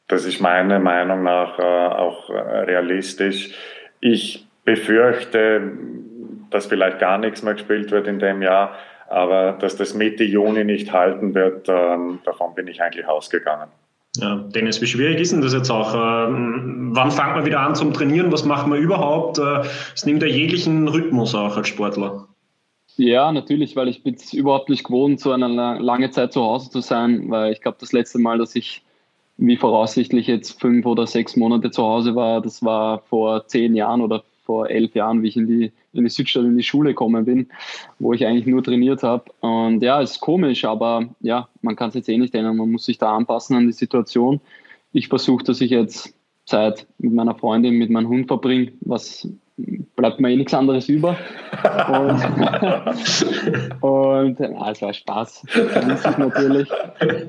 das 0.08 0.24
ist 0.24 0.40
meiner 0.40 0.80
Meinung 0.80 1.22
nach 1.22 1.56
äh, 1.58 1.62
auch 1.62 2.30
realistisch. 2.30 3.54
Ich 4.00 4.48
befürchte, 4.64 5.62
dass 6.50 6.66
vielleicht 6.66 6.98
gar 6.98 7.18
nichts 7.18 7.42
mehr 7.42 7.54
gespielt 7.54 7.92
wird 7.92 8.08
in 8.08 8.18
dem 8.18 8.42
Jahr, 8.42 8.74
aber 9.10 9.52
dass 9.52 9.76
das 9.76 9.94
Mitte 9.94 10.24
Juni 10.24 10.64
nicht 10.64 10.92
halten 10.92 11.34
wird, 11.34 11.68
ähm, 11.68 12.20
davon 12.24 12.54
bin 12.54 12.68
ich 12.68 12.80
eigentlich 12.80 13.06
ausgegangen. 13.06 13.68
Ja, 14.16 14.36
Dennis, 14.36 14.80
wie 14.80 14.86
schwierig 14.86 15.20
ist 15.20 15.32
denn 15.32 15.40
das 15.40 15.52
jetzt 15.52 15.70
auch? 15.70 15.94
Ähm, 15.94 16.90
wann 16.92 17.10
fängt 17.10 17.34
man 17.34 17.44
wieder 17.44 17.60
an 17.60 17.74
zum 17.74 17.92
Trainieren? 17.92 18.32
Was 18.32 18.44
macht 18.44 18.66
man 18.66 18.78
überhaupt? 18.78 19.38
Äh, 19.38 19.62
es 19.94 20.04
nimmt 20.06 20.22
ja 20.22 20.28
jeglichen 20.28 20.88
Rhythmus 20.88 21.34
auch 21.34 21.56
als 21.56 21.68
Sportler. 21.68 22.26
Ja, 22.96 23.32
natürlich, 23.32 23.76
weil 23.76 23.88
ich 23.88 24.02
bin 24.02 24.14
es 24.14 24.32
überhaupt 24.32 24.68
nicht 24.68 24.84
gewohnt, 24.84 25.20
so 25.20 25.32
eine 25.32 25.78
lange 25.78 26.10
Zeit 26.10 26.32
zu 26.32 26.42
Hause 26.42 26.70
zu 26.70 26.80
sein, 26.80 27.30
weil 27.30 27.52
ich 27.52 27.62
glaube, 27.62 27.78
das 27.80 27.92
letzte 27.92 28.18
Mal, 28.18 28.38
dass 28.38 28.54
ich 28.56 28.82
wie 29.38 29.56
voraussichtlich 29.56 30.26
jetzt 30.26 30.60
fünf 30.60 30.84
oder 30.86 31.06
sechs 31.06 31.34
Monate 31.34 31.70
zu 31.70 31.82
Hause 31.82 32.14
war, 32.14 32.42
das 32.42 32.62
war 32.62 33.00
vor 33.08 33.46
zehn 33.46 33.74
Jahren 33.74 34.02
oder 34.02 34.22
vor 34.50 34.68
elf 34.68 34.96
Jahren, 34.96 35.22
wie 35.22 35.28
ich 35.28 35.36
in 35.36 35.46
die, 35.46 35.70
in 35.92 36.02
die 36.02 36.10
Südstadt 36.10 36.42
in 36.42 36.56
die 36.56 36.64
Schule 36.64 36.90
gekommen 36.90 37.24
bin, 37.24 37.46
wo 38.00 38.12
ich 38.12 38.26
eigentlich 38.26 38.46
nur 38.46 38.64
trainiert 38.64 39.04
habe. 39.04 39.30
Und 39.38 39.80
ja, 39.80 40.00
ist 40.00 40.18
komisch, 40.18 40.64
aber 40.64 41.08
ja, 41.20 41.48
man 41.62 41.76
kann 41.76 41.90
es 41.90 41.94
jetzt 41.94 42.08
eh 42.08 42.18
nicht 42.18 42.34
ändern. 42.34 42.56
Man 42.56 42.72
muss 42.72 42.84
sich 42.84 42.98
da 42.98 43.14
anpassen 43.14 43.54
an 43.54 43.68
die 43.68 43.72
Situation. 43.72 44.40
Ich 44.92 45.06
versuche, 45.06 45.44
dass 45.44 45.60
ich 45.60 45.70
jetzt 45.70 46.12
Zeit 46.46 46.88
mit 46.98 47.12
meiner 47.12 47.36
Freundin, 47.36 47.74
mit 47.78 47.90
meinem 47.90 48.08
Hund 48.08 48.26
verbringe, 48.26 48.72
was 48.80 49.28
bleibt 49.96 50.20
mir 50.20 50.30
eh 50.30 50.36
nichts 50.36 50.54
anderes 50.54 50.88
über. 50.88 51.16
Und, 51.90 52.24
und 53.82 54.40
ja, 54.40 54.70
es 54.70 54.80
war 54.80 54.94
Spaß. 54.94 55.44
Genieße 55.52 56.10
ich 56.10 56.18
natürlich. 56.18 56.68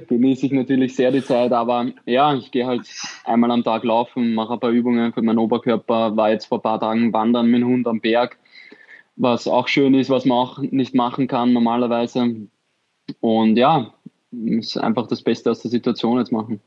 Genieße 0.07 0.45
ich 0.45 0.51
natürlich 0.51 0.95
sehr 0.95 1.11
die 1.11 1.23
Zeit. 1.23 1.51
Aber 1.51 1.87
ja, 2.05 2.33
ich 2.33 2.51
gehe 2.51 2.65
halt 2.65 2.87
einmal 3.25 3.51
am 3.51 3.63
Tag 3.63 3.83
laufen, 3.83 4.33
mache 4.33 4.53
ein 4.53 4.59
paar 4.59 4.69
Übungen 4.69 5.11
für 5.11 5.21
meinen 5.21 5.39
Oberkörper, 5.39 6.15
war 6.15 6.29
jetzt 6.31 6.45
vor 6.45 6.59
ein 6.59 6.61
paar 6.61 6.79
Tagen 6.79 7.11
wandern 7.11 7.47
mit 7.47 7.61
dem 7.61 7.67
Hund 7.67 7.87
am 7.87 7.99
Berg, 7.99 8.37
was 9.15 9.47
auch 9.47 9.67
schön 9.67 9.93
ist, 9.95 10.09
was 10.09 10.25
man 10.25 10.37
auch 10.37 10.59
nicht 10.59 10.95
machen 10.95 11.27
kann 11.27 11.51
normalerweise. 11.51 12.47
Und 13.19 13.57
ja, 13.57 13.93
ist 14.31 14.77
einfach 14.77 15.07
das 15.07 15.21
Beste 15.21 15.51
aus 15.51 15.61
der 15.61 15.71
Situation 15.71 16.19
jetzt 16.19 16.31
machen. 16.31 16.61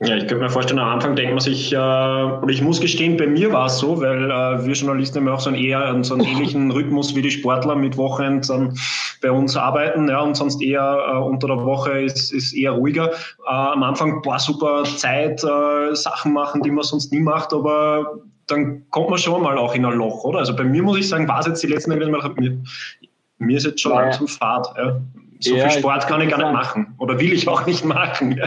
Ja, 0.00 0.16
ich 0.16 0.26
könnte 0.26 0.42
mir 0.42 0.50
vorstellen, 0.50 0.80
am 0.80 0.88
Anfang 0.88 1.14
denkt 1.14 1.32
man 1.32 1.40
sich, 1.40 1.72
äh, 1.72 1.76
oder 1.76 2.48
ich 2.48 2.60
muss 2.60 2.80
gestehen, 2.80 3.16
bei 3.16 3.28
mir 3.28 3.52
war 3.52 3.66
es 3.66 3.78
so, 3.78 4.00
weil 4.00 4.24
äh, 4.28 4.66
wir 4.66 4.74
Journalisten 4.74 5.18
haben 5.18 5.28
ja 5.28 5.34
auch 5.34 5.40
so 5.40 5.50
einen 5.50 5.58
eher 5.58 6.02
so 6.02 6.14
einen 6.14 6.24
ähnlichen 6.24 6.72
Rhythmus 6.72 7.14
wie 7.14 7.22
die 7.22 7.30
Sportler 7.30 7.76
mit 7.76 7.96
Wochenend 7.96 8.50
bei 9.22 9.30
uns 9.30 9.56
arbeiten, 9.56 10.08
ja, 10.08 10.20
und 10.20 10.36
sonst 10.36 10.60
eher 10.60 10.98
äh, 11.12 11.16
unter 11.16 11.46
der 11.46 11.64
Woche 11.64 12.02
ist, 12.02 12.32
ist 12.32 12.52
eher 12.52 12.72
ruhiger. 12.72 13.12
Äh, 13.12 13.50
am 13.50 13.84
Anfang, 13.84 14.20
boah, 14.22 14.38
super 14.40 14.82
Zeit, 14.84 15.44
äh, 15.44 15.94
Sachen 15.94 16.32
machen, 16.32 16.62
die 16.62 16.72
man 16.72 16.82
sonst 16.82 17.12
nie 17.12 17.20
macht, 17.20 17.52
aber 17.52 18.20
dann 18.48 18.90
kommt 18.90 19.10
man 19.10 19.18
schon 19.18 19.42
mal 19.42 19.56
auch 19.56 19.76
in 19.76 19.84
ein 19.84 19.94
Loch, 19.94 20.24
oder? 20.24 20.40
Also 20.40 20.56
bei 20.56 20.64
mir 20.64 20.82
muss 20.82 20.98
ich 20.98 21.08
sagen, 21.08 21.28
war 21.28 21.40
es 21.40 21.46
jetzt 21.46 21.62
die 21.62 21.68
letzten 21.68 21.92
Tage, 21.92 22.40
mir, 22.40 22.58
mir 23.38 23.56
ist 23.56 23.64
jetzt 23.64 23.80
schon 23.80 23.92
naja. 23.92 24.08
langsam 24.08 24.28
Fahrt. 24.28 24.74
Ja. 24.76 25.00
So 25.40 25.56
ja, 25.56 25.68
viel 25.68 25.78
Sport 25.78 26.06
kann 26.06 26.20
ich 26.20 26.30
gar 26.30 26.38
nicht 26.38 26.52
machen 26.52 26.94
oder 26.98 27.18
will 27.18 27.32
ich 27.32 27.46
auch 27.48 27.66
nicht 27.66 27.84
machen. 27.84 28.40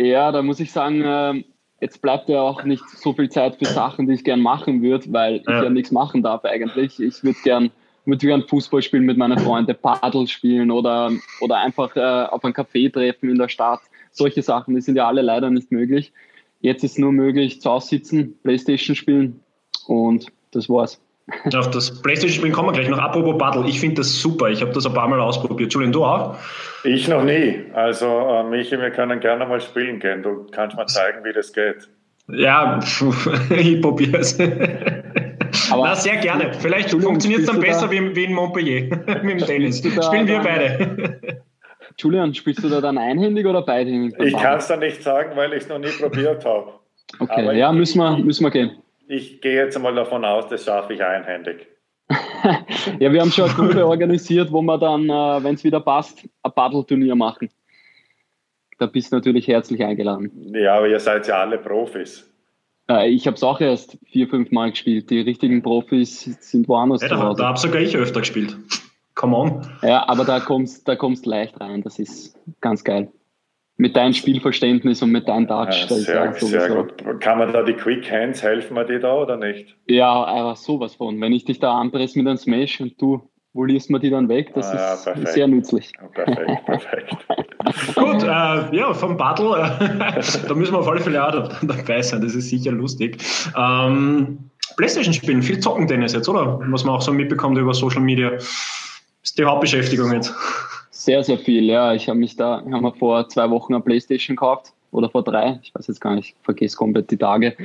Ja, 0.00 0.32
da 0.32 0.40
muss 0.40 0.60
ich 0.60 0.72
sagen, 0.72 1.02
ähm, 1.04 1.44
jetzt 1.78 2.00
bleibt 2.00 2.30
ja 2.30 2.40
auch 2.40 2.64
nicht 2.64 2.88
so 2.88 3.12
viel 3.12 3.28
Zeit 3.28 3.56
für 3.56 3.66
Sachen, 3.66 4.06
die 4.06 4.14
ich 4.14 4.24
gern 4.24 4.40
machen 4.40 4.80
würde, 4.80 5.12
weil 5.12 5.36
ich 5.36 5.46
ja, 5.46 5.64
ja 5.64 5.70
nichts 5.70 5.90
machen 5.90 6.22
darf 6.22 6.42
eigentlich. 6.46 6.98
Ich 6.98 7.22
würde 7.22 7.38
gern, 7.44 7.70
würd 8.06 8.20
gern 8.20 8.48
Fußball 8.48 8.80
spielen 8.80 9.04
mit 9.04 9.18
meinen 9.18 9.38
Freunden, 9.38 9.76
Paddel 9.76 10.26
spielen 10.26 10.70
oder, 10.70 11.12
oder 11.42 11.58
einfach 11.58 11.94
äh, 11.96 12.26
auf 12.30 12.42
ein 12.44 12.54
Café 12.54 12.90
treffen 12.90 13.28
in 13.28 13.36
der 13.36 13.48
Stadt. 13.48 13.80
Solche 14.10 14.42
Sachen, 14.42 14.74
die 14.74 14.80
sind 14.80 14.96
ja 14.96 15.06
alle 15.06 15.20
leider 15.20 15.50
nicht 15.50 15.70
möglich. 15.70 16.14
Jetzt 16.60 16.82
ist 16.82 16.98
nur 16.98 17.12
möglich, 17.12 17.60
zu 17.60 17.70
Hause 17.70 17.88
sitzen, 17.88 18.38
Playstation 18.42 18.96
spielen 18.96 19.40
und 19.86 20.28
das 20.50 20.70
war's. 20.70 20.98
Auf 21.54 21.70
das 21.70 22.02
Playstation-Spielen 22.02 22.52
kommen 22.52 22.68
wir 22.68 22.72
gleich 22.72 22.88
noch. 22.88 22.98
Apropos 22.98 23.38
Battle, 23.38 23.66
ich 23.66 23.80
finde 23.80 23.96
das 23.96 24.20
super. 24.20 24.48
Ich 24.48 24.60
habe 24.60 24.72
das 24.72 24.86
ein 24.86 24.94
paar 24.94 25.08
Mal 25.08 25.20
ausprobiert. 25.20 25.72
Julian, 25.72 25.92
du 25.92 26.04
auch? 26.04 26.36
Ich 26.84 27.08
noch 27.08 27.22
nie. 27.22 27.64
Also, 27.72 28.06
äh, 28.06 28.44
Michi, 28.44 28.78
wir 28.78 28.90
können 28.90 29.20
gerne 29.20 29.46
mal 29.46 29.60
spielen 29.60 30.00
gehen. 30.00 30.22
Du 30.22 30.46
kannst 30.50 30.76
mal 30.76 30.86
zeigen, 30.86 31.24
wie 31.24 31.32
das 31.32 31.52
geht. 31.52 31.88
Ja, 32.28 32.80
ich 33.50 33.80
probiere 33.80 34.18
es. 34.18 34.38
Aber 35.70 35.84
Na, 35.84 35.94
sehr 35.94 36.16
gerne. 36.16 36.52
Vielleicht 36.54 36.90
funktioniert 36.90 37.42
es 37.42 37.46
dann 37.46 37.60
besser 37.60 37.86
da, 37.86 37.92
wie, 37.92 38.14
wie, 38.14 38.24
in 38.24 38.34
Montpellier 38.34 38.88
mit 39.22 39.40
dem 39.40 39.46
Tennis. 39.46 39.78
Spielen 39.78 40.26
wir 40.26 40.40
beide. 40.40 41.42
Julian, 41.98 42.34
spielst 42.34 42.64
du 42.64 42.68
da 42.68 42.80
dann 42.80 42.98
einhändig 42.98 43.46
oder 43.46 43.62
beidhändig? 43.62 44.14
Ich 44.20 44.36
kann 44.36 44.58
es 44.58 44.68
da 44.68 44.76
nicht 44.76 45.02
sagen, 45.02 45.32
weil 45.36 45.52
ich 45.52 45.64
es 45.64 45.68
noch 45.68 45.78
nie 45.78 45.90
probiert 45.98 46.44
habe. 46.44 46.72
Okay, 47.18 47.42
Aber 47.42 47.52
ja, 47.52 47.72
müssen 47.72 47.98
wir, 47.98 48.16
müssen 48.18 48.44
wir 48.44 48.50
gehen 48.50 48.70
ich 49.10 49.40
gehe 49.40 49.56
jetzt 49.56 49.78
mal 49.78 49.94
davon 49.94 50.24
aus, 50.24 50.46
das 50.48 50.64
schaffe 50.64 50.94
ich 50.94 51.02
einhändig. 51.02 51.66
ja, 52.98 53.12
wir 53.12 53.20
haben 53.20 53.30
schon 53.30 53.44
eine 53.46 53.54
Gruppe 53.54 53.86
organisiert, 53.86 54.50
wo 54.50 54.62
wir 54.62 54.78
dann, 54.78 55.04
äh, 55.04 55.44
wenn 55.44 55.54
es 55.54 55.64
wieder 55.64 55.80
passt, 55.80 56.24
ein 56.42 56.52
Paddle-Turnier 56.52 57.14
machen. 57.14 57.50
Da 58.78 58.86
bist 58.86 59.12
du 59.12 59.16
natürlich 59.16 59.46
herzlich 59.46 59.84
eingeladen. 59.84 60.52
Ja, 60.54 60.76
aber 60.76 60.88
ihr 60.88 60.98
seid 60.98 61.26
ja 61.28 61.40
alle 61.40 61.58
Profis. 61.58 62.28
Äh, 62.88 63.10
ich 63.10 63.26
habe 63.26 63.34
es 63.34 63.42
auch 63.42 63.60
erst 63.60 63.98
vier, 64.06 64.28
fünf 64.28 64.50
Mal 64.50 64.70
gespielt. 64.70 65.10
Die 65.10 65.20
richtigen 65.20 65.62
Profis 65.62 66.22
sind 66.40 66.66
woanders. 66.68 67.02
Ja, 67.02 67.08
da, 67.08 67.34
da 67.34 67.48
habe 67.48 67.58
sogar 67.58 67.80
ich 67.80 67.96
öfter 67.96 68.20
gespielt. 68.20 68.56
Come 69.14 69.36
on. 69.36 69.66
Ja, 69.82 70.08
aber 70.08 70.24
da 70.24 70.40
kommst 70.40 70.88
du 70.88 70.92
da 70.92 70.96
kommst 70.96 71.26
leicht 71.26 71.60
rein. 71.60 71.82
Das 71.82 71.98
ist 71.98 72.38
ganz 72.60 72.82
geil 72.82 73.12
mit 73.80 73.96
deinem 73.96 74.12
Spielverständnis 74.12 75.02
und 75.02 75.10
mit 75.10 75.26
deinem 75.26 75.48
Touch. 75.48 75.86
Ja, 75.88 75.96
sehr, 75.96 76.34
sehr 76.34 76.68
gut. 76.68 77.20
Kann 77.20 77.38
man 77.38 77.50
da 77.50 77.62
die 77.62 77.72
Quick 77.72 78.10
Hands, 78.10 78.40
helfen 78.42 78.76
wir 78.76 78.84
dir 78.84 79.00
da 79.00 79.14
oder 79.14 79.38
nicht? 79.38 79.74
Ja, 79.86 80.12
aber 80.12 80.54
sowas 80.54 80.96
von. 80.96 81.18
Wenn 81.18 81.32
ich 81.32 81.46
dich 81.46 81.60
da 81.60 81.78
anpresse 81.78 82.18
mit 82.18 82.28
einem 82.28 82.36
Smash 82.36 82.82
und 82.82 83.00
du 83.00 83.22
volierst 83.54 83.88
mir 83.88 83.98
die 83.98 84.10
dann 84.10 84.28
weg, 84.28 84.52
das 84.54 84.66
ah, 84.66 85.12
ist 85.14 85.32
sehr 85.32 85.48
nützlich. 85.48 85.92
Perfekt, 86.12 86.66
perfekt. 86.66 87.16
gut, 87.96 88.22
äh, 88.22 88.76
ja, 88.76 88.92
vom 88.92 89.16
Battle, 89.16 89.56
äh, 89.56 90.20
da 90.48 90.54
müssen 90.54 90.74
wir 90.74 90.80
auf 90.80 90.88
alle 90.88 91.00
Fälle 91.00 91.26
auch 91.26 91.48
dabei 91.62 92.02
sein, 92.02 92.20
das 92.20 92.34
ist 92.34 92.50
sicher 92.50 92.72
lustig. 92.72 93.16
Ähm, 93.56 94.50
Playstation 94.76 95.14
spielen, 95.14 95.42
viel 95.42 95.58
zocken 95.58 95.86
Dennis 95.86 96.12
jetzt, 96.12 96.28
oder? 96.28 96.60
Was 96.66 96.84
man 96.84 96.96
auch 96.96 97.02
so 97.02 97.12
mitbekommt 97.12 97.56
über 97.56 97.72
Social 97.72 98.02
Media. 98.02 98.32
Ist 99.22 99.38
die 99.38 99.44
Hauptbeschäftigung 99.44 100.12
jetzt. 100.12 100.34
Sehr, 101.00 101.24
sehr 101.24 101.38
viel, 101.38 101.64
ja. 101.64 101.94
Ich 101.94 102.10
habe 102.10 102.18
mich 102.18 102.36
da, 102.36 102.62
haben 102.70 102.82
wir 102.82 102.92
vor 102.92 103.26
zwei 103.30 103.48
Wochen 103.48 103.72
eine 103.72 103.82
Playstation 103.82 104.36
gekauft. 104.36 104.74
Oder 104.90 105.08
vor 105.08 105.24
drei, 105.24 105.58
ich 105.62 105.74
weiß 105.74 105.86
jetzt 105.86 106.00
gar 106.00 106.14
nicht, 106.14 106.34
ich 106.36 106.42
vergesse 106.42 106.76
komplett 106.76 107.10
die 107.10 107.16
Tage. 107.16 107.56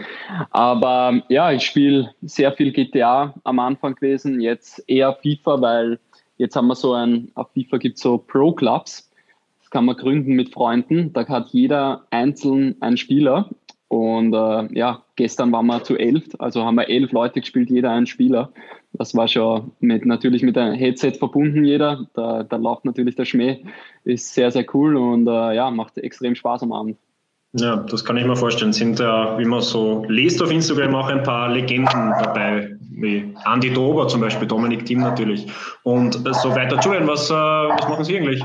Aber 0.52 1.22
ja, 1.28 1.52
ich 1.52 1.64
spiele 1.64 2.14
sehr 2.22 2.54
viel 2.54 2.72
GTA 2.72 3.34
am 3.44 3.60
Anfang 3.60 3.96
gewesen, 3.96 4.40
jetzt 4.40 4.82
eher 4.88 5.18
FIFA, 5.22 5.60
weil 5.60 6.00
jetzt 6.38 6.56
haben 6.56 6.68
wir 6.68 6.76
so 6.76 6.94
ein, 6.94 7.30
auf 7.36 7.50
FIFA 7.54 7.78
gibt 7.78 7.98
es 7.98 8.04
so 8.04 8.20
Pro-Clubs, 8.20 9.12
das 9.60 9.70
kann 9.70 9.84
man 9.84 9.98
gründen 9.98 10.34
mit 10.36 10.54
Freunden, 10.54 11.12
da 11.12 11.28
hat 11.28 11.50
jeder 11.50 12.06
einzeln 12.12 12.76
einen 12.80 12.96
Spieler. 12.96 13.50
Und 13.90 14.34
äh, 14.34 14.78
ja, 14.78 15.04
gestern 15.18 15.52
waren 15.52 15.66
wir 15.66 15.84
zu 15.84 15.98
elf, 15.98 16.24
also 16.40 16.64
haben 16.64 16.76
wir 16.76 16.90
elf 16.90 17.12
Leute 17.12 17.42
gespielt, 17.42 17.70
jeder 17.70 17.92
einen 17.92 18.08
Spieler. 18.08 18.54
Das 18.98 19.16
war 19.16 19.28
schon 19.28 19.72
mit, 19.80 20.06
natürlich 20.06 20.44
mit 20.44 20.58
einem 20.58 20.76
Headset 20.76 21.14
verbunden, 21.14 21.64
jeder. 21.64 22.08
Da, 22.14 22.44
da 22.44 22.56
läuft 22.56 22.86
natürlich 22.86 23.16
der 23.16 23.26
Schmäh. 23.26 23.64
Ist 24.04 24.34
sehr, 24.34 24.52
sehr 24.52 24.66
cool 24.74 24.96
und 24.96 25.28
äh, 25.28 25.56
ja, 25.56 25.70
macht 25.72 25.98
extrem 25.98 26.36
Spaß 26.36 26.64
am 26.64 26.72
Abend. 26.72 26.98
Ja, 27.54 27.78
das 27.78 28.04
kann 28.04 28.18
ich 28.18 28.26
mir 28.26 28.36
vorstellen. 28.36 28.74
Sind 28.74 29.00
ja, 29.00 29.38
wie 29.40 29.46
man 29.46 29.62
so 29.62 30.06
liest 30.10 30.42
auf 30.42 30.52
Instagram, 30.52 30.94
auch 30.94 31.08
ein 31.08 31.24
paar 31.24 31.50
Legenden 31.50 32.14
dabei, 32.22 32.76
wie 32.92 33.34
Andy 33.52 33.72
Dober 33.72 34.08
zum 34.08 34.22
Beispiel, 34.22 34.48
Dominik 34.48 34.86
Thiem 34.86 35.00
natürlich 35.00 35.48
und 35.84 36.14
so 36.14 36.54
weiter. 36.54 36.78
Julian, 36.82 37.08
was, 37.08 37.30
äh, 37.30 37.34
was 37.34 37.88
machen 37.88 38.04
Sie 38.04 38.18
eigentlich? 38.18 38.44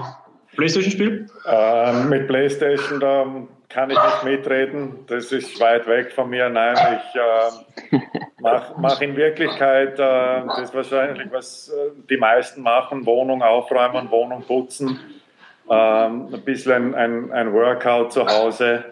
Playstation-Spiel? 0.56 1.26
Ähm, 1.46 2.08
mit 2.08 2.28
Playstation, 2.28 3.00
da 3.00 3.26
kann 3.68 3.90
ich 3.90 3.96
nicht 3.96 4.24
mitreden. 4.24 5.00
Das 5.06 5.32
ist 5.32 5.58
weit 5.60 5.86
weg 5.86 6.12
von 6.12 6.30
mir. 6.30 6.48
Nein, 6.48 6.76
ich 7.90 7.98
mache 8.40 8.74
mach 8.79 9.00
in 9.00 9.16
Wirklichkeit 9.16 9.98
äh, 9.98 10.42
das 10.46 10.74
wahrscheinlich, 10.74 11.31
was 11.31 11.68
äh, 11.68 11.90
die 12.09 12.16
meisten 12.16 12.62
machen: 12.62 13.07
Wohnung 13.07 13.42
aufräumen, 13.42 14.11
Wohnung 14.11 14.42
putzen, 14.42 14.98
ähm, 15.70 16.29
ein 16.33 16.42
bisschen 16.44 16.94
ein, 16.94 17.33
ein 17.33 17.53
Workout 17.53 18.12
zu 18.12 18.26
Hause, 18.26 18.85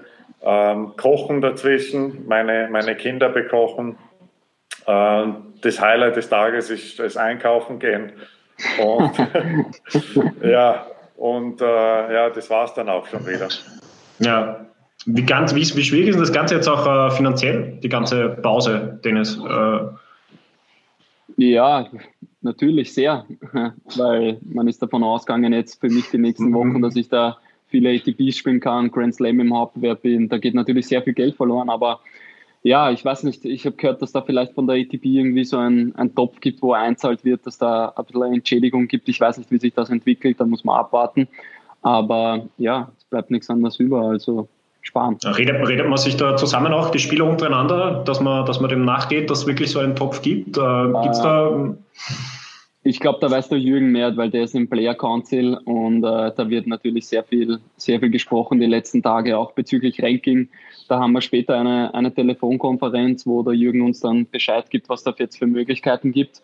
ähm, 0.43 0.95
Kochen 0.97 1.41
dazwischen, 1.41 2.27
meine, 2.27 2.69
meine 2.71 2.97
Kinder 2.97 3.29
bekochen. 3.29 3.99
Äh, 4.87 5.27
das 5.63 5.81
Highlight 5.81 6.17
des 6.17 6.29
Tages 6.29 6.71
ist 6.71 6.99
das 6.99 7.17
Einkaufen 7.17 7.79
gehen. 7.79 8.13
Und 8.81 9.13
ja, 10.43 10.87
und 11.17 11.61
äh, 11.61 12.15
ja, 12.15 12.31
das 12.31 12.49
war 12.49 12.65
es 12.65 12.75
dann 12.75 12.89
auch 12.89 13.07
schon 13.07 13.27
wieder. 13.27 13.49
Ja, 14.21 14.67
wie, 15.07 15.23
ganz, 15.23 15.55
wie, 15.55 15.61
wie 15.61 15.85
schwierig 15.85 16.09
ist 16.09 16.21
das 16.21 16.33
Ganze 16.33 16.57
jetzt 16.57 16.69
auch 16.69 16.87
äh, 16.87 17.11
finanziell, 17.11 17.79
die 17.83 17.89
ganze 17.89 18.31
Pause, 18.43 19.01
Dennis? 19.05 19.39
Äh, 19.39 19.81
Ja, 21.37 21.87
natürlich 22.43 22.93
sehr, 22.93 23.25
weil 23.97 24.39
man 24.43 24.69
ist 24.69 24.83
davon 24.83 25.05
ausgegangen, 25.05 25.53
jetzt 25.53 25.81
für 25.81 25.89
mich 25.89 26.11
die 26.11 26.19
nächsten 26.19 26.53
Wochen, 26.53 26.79
mhm. 26.79 26.83
dass 26.83 26.97
ich 26.97 27.09
da 27.09 27.39
viele 27.69 27.91
ATPs 27.91 28.37
spielen 28.39 28.61
kann, 28.61 28.91
Grand 28.91 29.15
Slam 29.15 29.41
im 29.41 29.55
Hauptbewerb 29.55 30.03
bin. 30.03 30.29
Da 30.29 30.39
geht 30.39 30.55
natürlich 30.55 30.89
sehr 30.89 31.03
viel 31.03 31.13
Geld 31.13 31.37
verloren, 31.37 31.71
aber 31.71 32.01
ja, 32.63 32.91
ich 32.91 33.05
weiß 33.05 33.23
nicht, 33.23 33.45
ich 33.45 33.67
habe 33.67 33.77
gehört, 33.77 34.03
dass 34.03 34.13
da 34.13 34.23
vielleicht 34.23 34.55
von 34.55 34.67
der 34.67 34.77
ATP 34.77 35.05
irgendwie 35.05 35.45
so 35.45 35.59
ein, 35.59 35.95
ein 35.95 36.15
Topf 36.15 36.41
gibt, 36.41 36.61
wo 36.61 36.73
einzahlt 36.73 37.25
wird, 37.25 37.47
dass 37.47 37.59
da 37.59 37.93
ein 37.97 38.05
bisschen 38.05 38.23
eine 38.23 38.35
Entschädigung 38.35 38.89
gibt. 38.89 39.09
Ich 39.09 39.21
weiß 39.21 39.39
nicht, 39.39 39.51
wie 39.53 39.59
sich 39.59 39.75
das 39.75 39.91
entwickelt, 39.91 40.41
da 40.41 40.45
muss 40.45 40.65
man 40.65 40.77
abwarten. 40.77 41.29
Aber 41.83 42.47
ja, 42.57 42.91
es 42.99 43.05
bleibt 43.05 43.31
nichts 43.31 43.49
anderes 43.49 43.79
über. 43.79 44.03
Also 44.03 44.49
sparen. 44.89 45.17
Redet, 45.25 45.67
redet 45.69 45.89
man 45.89 45.99
sich 45.99 46.17
da 46.17 46.37
zusammen 46.37 46.73
auch, 46.73 46.91
die 46.91 46.99
Spieler 46.99 47.27
untereinander, 47.27 48.03
dass 48.05 48.21
man, 48.21 48.45
dass 48.47 48.61
man 48.61 48.71
dem 48.71 48.85
nachgeht, 48.85 49.31
dass 49.31 49.41
es 49.41 49.47
wirklich 49.47 49.71
so 49.71 49.79
einen 49.79 49.95
Topf 49.95 50.23
gibt? 50.23 50.57
Äh, 50.57 50.93
gibt's 51.03 51.23
da. 51.23 51.75
Ich 52.85 53.01
glaube, 53.01 53.19
da 53.21 53.31
weiß 53.31 53.51
der 53.51 53.59
Jürgen 53.59 53.93
mehr, 53.93 54.17
weil 54.17 54.31
der 54.31 54.45
ist 54.45 54.55
im 54.55 54.69
Player 54.69 54.95
Council 54.95 55.59
und 55.65 55.99
äh, 56.05 56.33
da 56.35 56.49
wird 56.49 56.67
natürlich 56.67 57.07
sehr 57.07 57.23
viel, 57.23 57.59
sehr 57.77 58.01
viel 58.01 58.09
gesprochen 58.09 58.61
die 58.61 58.67
letzten 58.67 59.03
Tage, 59.03 59.37
auch 59.37 59.53
bezüglich 59.53 60.03
Ranking. 60.03 60.49
Da 60.89 60.99
haben 60.99 61.13
wir 61.13 61.21
später 61.21 61.59
eine, 61.59 61.93
eine 61.93 62.15
Telefonkonferenz, 62.15 63.27
wo 63.27 63.43
der 63.43 63.53
Jürgen 63.53 63.83
uns 63.83 64.01
dann 64.01 64.27
Bescheid 64.31 64.71
gibt, 64.71 64.89
was 64.89 65.03
da 65.03 65.13
jetzt 65.19 65.39
für 65.39 65.47
Möglichkeiten 65.47 66.13
gibt. 66.13 66.41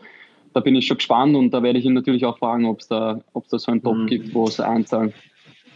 Da 0.52 0.60
bin 0.60 0.76
ich 0.76 0.86
schon 0.86 0.98
gespannt 0.98 1.34
und 1.34 1.50
da 1.52 1.62
werde 1.62 1.78
ich 1.78 1.86
ihn 1.86 1.94
natürlich 1.94 2.26
auch 2.26 2.36
fragen, 2.36 2.66
ob 2.66 2.80
es 2.80 2.88
da, 2.88 3.20
da 3.32 3.58
so 3.58 3.72
einen 3.72 3.82
Top 3.82 3.96
mhm. 3.96 4.06
gibt, 4.06 4.34
wo 4.34 4.44
es 4.44 4.60
einzahlen. 4.60 5.14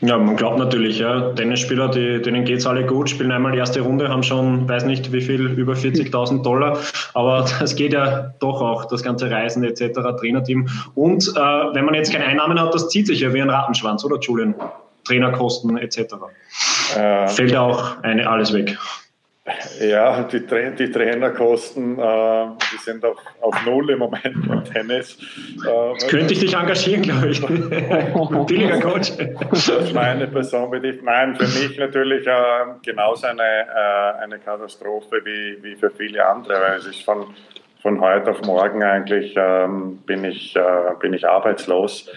Ja, 0.01 0.17
man 0.17 0.37
glaubt 0.37 0.59
natürlich, 0.59 1.01
ja. 1.01 1.33
Tennisspieler, 1.33 1.89
die, 1.89 2.23
denen 2.23 2.45
geht 2.45 2.59
es 2.59 2.67
alle 2.67 2.87
gut, 2.87 3.11
spielen 3.11 3.33
einmal 3.33 3.51
die 3.53 3.59
erste 3.59 3.81
Runde, 3.81 4.09
haben 4.09 4.23
schon, 4.23 4.69
weiß 4.69 4.85
nicht 4.85 5.13
wie 5.13 5.21
viel, 5.21 5.47
über 5.47 5.73
40.000 5.73 6.43
Dollar. 6.43 6.79
Aber 7.15 7.47
das 7.59 7.75
geht 7.75 7.93
ja 7.93 8.33
doch 8.39 8.63
auch, 8.63 8.85
das 8.85 9.03
ganze 9.03 9.31
Reisen 9.31 9.65
etc., 9.65 10.01
Trainerteam. 10.21 10.69
Und 10.95 11.29
äh, 11.29 11.41
wenn 11.41 11.85
man 11.85 11.95
jetzt 11.95 12.13
keine 12.13 12.27
Einnahmen 12.27 12.61
hat, 12.61 12.73
das 12.75 12.89
zieht 12.89 13.09
sich 13.09 13.21
ja 13.21 13.35
wie 13.35 13.43
ein 13.43 13.51
Rattenschwanz, 13.51 14.05
oder 14.05 14.19
Julian? 14.21 14.55
Trainerkosten 15.05 15.79
etc. 15.79 16.15
Äh, 16.97 17.29
Fällt 17.29 17.51
ja 17.51 17.63
auch 17.63 18.03
eine, 18.03 18.29
alles 18.29 18.53
weg. 18.53 18.79
Ja, 19.81 20.23
die, 20.25 20.47
Tra 20.47 20.71
die 20.71 20.91
Trainerkosten, 20.91 21.99
äh, 21.99 22.47
die 22.73 22.77
sind 22.79 23.05
auf, 23.05 23.17
auf 23.41 23.55
Null 23.65 23.91
im 23.91 24.01
Moment 24.01 24.35
beim 24.49 24.65
Tennis. 24.65 25.19
Äh, 25.65 26.07
könnte 26.09 26.35
ich 26.35 26.41
dich 26.41 26.55
engagieren, 26.55 27.03
glaube 27.03 27.29
ich. 27.29 27.41
Billiger 28.47 28.81
Coach. 28.81 29.13
Meine 29.95 30.27
Person 30.27 30.71
betrifft. 30.71 31.03
Nein, 31.03 31.37
für 31.37 31.45
mich 31.45 31.79
natürlich 31.79 32.27
äh, 32.27 32.33
genauso 32.83 33.27
eine, 33.27 33.43
äh, 33.43 34.23
eine 34.23 34.39
Katastrophe 34.39 35.21
wie, 35.25 35.63
wie 35.63 35.77
für 35.77 35.91
viele 35.91 36.27
andere, 36.27 36.61
weil 36.61 36.79
es 36.79 36.87
ist 36.87 37.05
von, 37.05 37.35
von 37.83 38.01
heute 38.01 38.31
auf 38.33 38.43
morgen 38.43 38.83
eigentlich 38.83 39.35
ähm, 39.37 39.99
bin, 40.07 40.25
ich, 40.25 40.55
äh, 40.57 40.63
bin 41.01 41.15
ich 41.15 41.27
arbeitslos. 41.27 42.11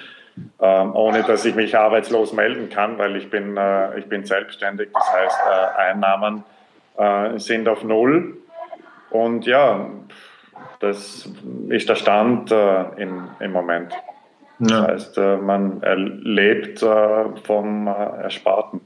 Ähm, 0.62 0.96
ohne 0.96 1.24
dass 1.24 1.44
ich 1.44 1.56
mich 1.56 1.78
arbeitslos 1.78 2.32
melden 2.32 2.70
kann, 2.70 2.98
weil 2.98 3.17
ich 3.17 3.30
bin, 3.30 3.58
äh, 3.58 4.00
ich 4.00 4.06
bin 4.06 4.26
selbstständig. 4.26 4.89
Das 4.94 5.13
heißt, 5.13 5.39
Einnahmen 5.78 6.46
äh, 6.97 7.38
sind 7.38 7.67
auf 7.67 7.84
Null. 7.84 8.38
Und 9.10 9.45
ja, 9.45 9.89
das 10.80 11.30
ist 11.69 11.89
der 11.89 11.95
Stand 11.95 12.51
äh, 12.51 12.84
im, 12.97 13.30
im 13.39 13.51
Moment. 13.51 13.93
Ja. 14.60 14.82
Das 14.82 14.88
heißt, 14.88 15.17
äh, 15.17 15.38
man 15.38 15.82
erlebt 15.82 16.82
äh, 16.84 17.25
vom 17.43 17.88
äh, 17.88 17.91
Ersparten. 18.23 18.82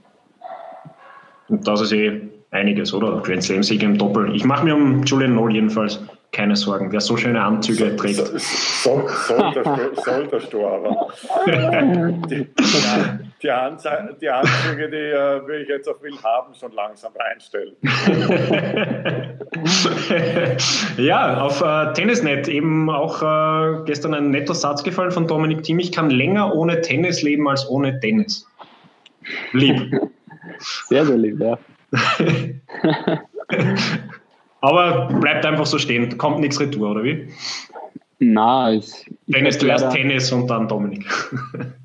Und 1.48 1.68
das 1.68 1.82
ist 1.82 1.92
eh 1.92 2.22
einiges, 2.52 2.94
oder? 2.94 3.22
Grand 3.22 3.44
Slam-Sieg 3.44 3.84
im 3.84 3.98
Doppel. 3.98 4.34
Ich 4.36 4.46
mache 4.46 4.66
mir 4.66 4.76
um 4.76 5.04
Julian 5.04 5.36
Noll 5.36 5.54
jedenfalls 5.54 6.04
keine 6.32 6.56
Sorgen. 6.56 6.92
Wer 6.92 7.02
so 7.02 7.18
schöne 7.18 7.42
Anzüge 7.42 7.92
so, 7.92 7.96
trägt. 7.96 8.16
So, 8.16 8.38
so, 8.38 9.08
solltest, 9.28 9.66
du, 9.66 10.02
solltest 10.02 10.54
du 10.54 10.66
aber. 10.66 11.08
Die, 12.30 12.48
die, 13.46 13.52
Anze 13.52 14.18
die 14.20 14.30
Anzüge, 14.30 14.90
die 14.90 14.96
äh, 14.96 15.48
will 15.48 15.62
ich 15.62 15.70
jetzt 15.70 15.88
auf 15.88 16.02
Will 16.02 16.18
haben, 16.24 16.56
schon 16.56 16.72
langsam 16.72 17.14
reinstellen. 17.16 17.76
ja, 20.98 21.42
auf 21.42 21.62
äh, 21.62 21.94
Tennisnet 21.94 22.48
eben 22.48 22.90
auch 22.90 23.22
äh, 23.22 23.84
gestern 23.86 24.16
ein 24.16 24.32
netter 24.32 24.56
Satz 24.56 24.84
gefallen 24.84 25.12
von 25.12 25.28
Dominik 25.28 25.62
Thiem. 25.64 25.78
Ich 25.80 25.92
kann 25.92 26.10
länger 26.10 26.56
ohne 26.56 26.82
Tennis 26.82 27.22
leben 27.22 27.48
als 27.48 27.70
ohne 27.70 28.00
Tennis. 28.00 28.48
Lieb. 29.54 29.96
Sehr, 30.88 31.06
sehr 31.06 31.18
lieb, 31.18 31.40
ja. 31.40 31.60
Aber 34.62 35.08
bleibt 35.20 35.46
einfach 35.46 35.68
so 35.68 35.78
stehen, 35.78 36.18
kommt 36.18 36.40
nichts 36.40 36.60
retour, 36.60 36.92
oder 36.92 37.04
wie? 37.04 37.30
Nein. 38.18 38.82
Tennis, 39.32 39.60
zuerst 39.60 39.92
Tennis 39.92 40.32
und 40.32 40.48
dann 40.48 40.68
Dominik. 40.68 41.06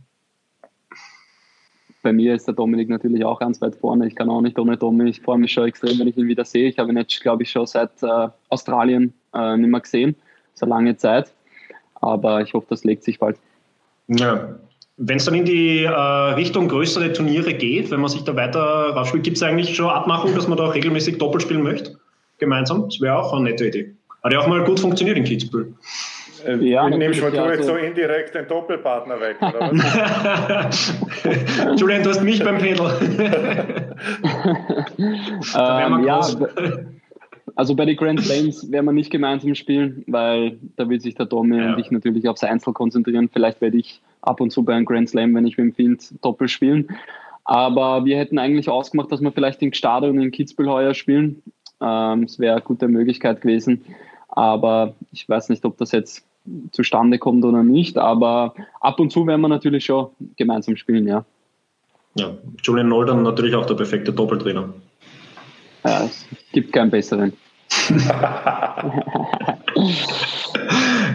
Bei 2.02 2.12
mir 2.12 2.34
ist 2.34 2.46
der 2.46 2.54
Dominik 2.54 2.88
natürlich 2.88 3.24
auch 3.24 3.40
ganz 3.40 3.60
weit 3.60 3.76
vorne. 3.76 4.06
Ich 4.06 4.14
kann 4.14 4.30
auch 4.30 4.40
nicht 4.40 4.58
ohne 4.58 4.76
Dominik. 4.76 5.16
Ich 5.16 5.22
freue 5.22 5.38
mich 5.38 5.52
schon 5.52 5.66
extrem, 5.66 5.98
wenn 5.98 6.08
ich 6.08 6.16
ihn 6.16 6.28
wieder 6.28 6.44
sehe. 6.44 6.68
Ich 6.68 6.78
habe 6.78 6.90
ihn 6.90 6.96
jetzt, 6.96 7.20
glaube 7.20 7.42
ich, 7.42 7.50
schon 7.50 7.66
seit 7.66 8.02
äh, 8.02 8.28
Australien 8.48 9.12
äh, 9.34 9.56
nicht 9.56 9.68
mehr 9.68 9.80
gesehen. 9.80 10.16
So 10.54 10.66
lange 10.66 10.96
Zeit. 10.96 11.30
Aber 11.96 12.40
ich 12.40 12.54
hoffe, 12.54 12.66
das 12.70 12.84
legt 12.84 13.04
sich 13.04 13.18
bald. 13.18 13.36
Ja, 14.08 14.56
wenn 15.02 15.16
es 15.16 15.24
dann 15.24 15.34
in 15.34 15.46
die 15.46 15.84
äh, 15.84 15.90
Richtung 15.90 16.68
größere 16.68 17.12
Turniere 17.14 17.54
geht, 17.54 17.90
wenn 17.90 18.00
man 18.00 18.10
sich 18.10 18.22
da 18.22 18.36
weiter 18.36 18.60
raufspielt, 18.60 19.24
gibt 19.24 19.38
es 19.38 19.42
eigentlich 19.42 19.74
schon 19.74 19.88
Abmachung, 19.88 20.34
dass 20.34 20.46
man 20.46 20.58
da 20.58 20.68
regelmäßig 20.68 21.16
doppelt 21.16 21.42
spielen 21.42 21.62
möchte? 21.62 21.98
Gemeinsam? 22.36 22.84
Das 22.84 23.00
wäre 23.00 23.18
auch 23.18 23.32
eine 23.32 23.44
nette 23.44 23.66
Idee. 23.66 23.94
Hat 24.22 24.32
ja 24.32 24.40
auch 24.40 24.46
mal 24.46 24.62
gut 24.62 24.78
funktioniert 24.78 25.16
in 25.16 25.24
Kitzbühel. 25.24 25.72
Äh, 26.46 26.56
ja, 26.56 26.88
nimmst 26.88 27.20
mal 27.20 27.30
du 27.30 27.50
jetzt 27.50 27.66
so 27.66 27.76
indirekt 27.76 28.34
den 28.34 28.46
Doppelpartner 28.46 29.20
weg, 29.20 29.36
oder 29.40 29.60
was? 29.60 30.94
Julian, 31.80 32.02
du 32.02 32.10
hast 32.10 32.22
mich 32.22 32.42
beim 32.42 32.58
Pedal. 32.58 32.96
ähm, 34.98 36.04
ja, 36.04 36.20
also 37.54 37.74
bei 37.74 37.84
den 37.84 37.96
Grand 37.96 38.20
Slams 38.20 38.70
werden 38.70 38.86
wir 38.86 38.92
nicht 38.92 39.10
gemeinsam 39.10 39.54
spielen, 39.54 40.04
weil 40.06 40.58
da 40.76 40.88
will 40.88 41.00
sich 41.00 41.14
der 41.14 41.26
Domi 41.26 41.58
ja. 41.58 41.74
und 41.74 41.78
ich 41.78 41.90
natürlich 41.90 42.28
aufs 42.28 42.42
Einzel 42.44 42.72
konzentrieren. 42.72 43.28
Vielleicht 43.32 43.60
werde 43.60 43.76
ich 43.76 44.00
ab 44.22 44.40
und 44.40 44.50
zu 44.50 44.62
bei 44.62 44.74
einem 44.74 44.86
Grand 44.86 45.08
Slam, 45.08 45.34
wenn 45.34 45.46
ich 45.46 45.58
mit 45.58 45.66
dem 45.66 45.74
Find 45.74 46.24
doppel 46.24 46.48
spielen. 46.48 46.88
Aber 47.44 48.04
wir 48.04 48.16
hätten 48.16 48.38
eigentlich 48.38 48.68
ausgemacht, 48.68 49.10
dass 49.10 49.20
wir 49.20 49.32
vielleicht 49.32 49.60
in 49.62 49.72
Gstade 49.72 50.08
und 50.08 50.20
in 50.20 50.30
Kitzbühel 50.30 50.70
heuer 50.70 50.94
spielen. 50.94 51.42
Ähm, 51.80 52.22
es 52.22 52.38
wäre 52.38 52.54
eine 52.54 52.62
gute 52.62 52.88
Möglichkeit 52.88 53.40
gewesen. 53.40 53.84
Aber 54.28 54.94
ich 55.12 55.28
weiß 55.28 55.48
nicht, 55.48 55.64
ob 55.64 55.76
das 55.78 55.92
jetzt 55.92 56.24
zustande 56.72 57.18
kommt 57.18 57.44
oder 57.44 57.62
nicht. 57.62 57.98
Aber 57.98 58.54
ab 58.80 59.00
und 59.00 59.10
zu 59.10 59.26
werden 59.26 59.40
wir 59.40 59.48
natürlich 59.48 59.84
schon 59.84 60.08
gemeinsam 60.36 60.76
spielen, 60.76 61.06
ja. 61.06 61.24
Ja, 62.14 62.32
Julian 62.62 62.88
Noldan 62.88 63.22
natürlich 63.22 63.54
auch 63.54 63.66
der 63.66 63.74
perfekte 63.74 64.12
Doppeltrainer. 64.12 64.72
Ja, 65.84 66.04
es 66.04 66.26
gibt 66.52 66.72
keinen 66.72 66.90
besseren. 66.90 67.32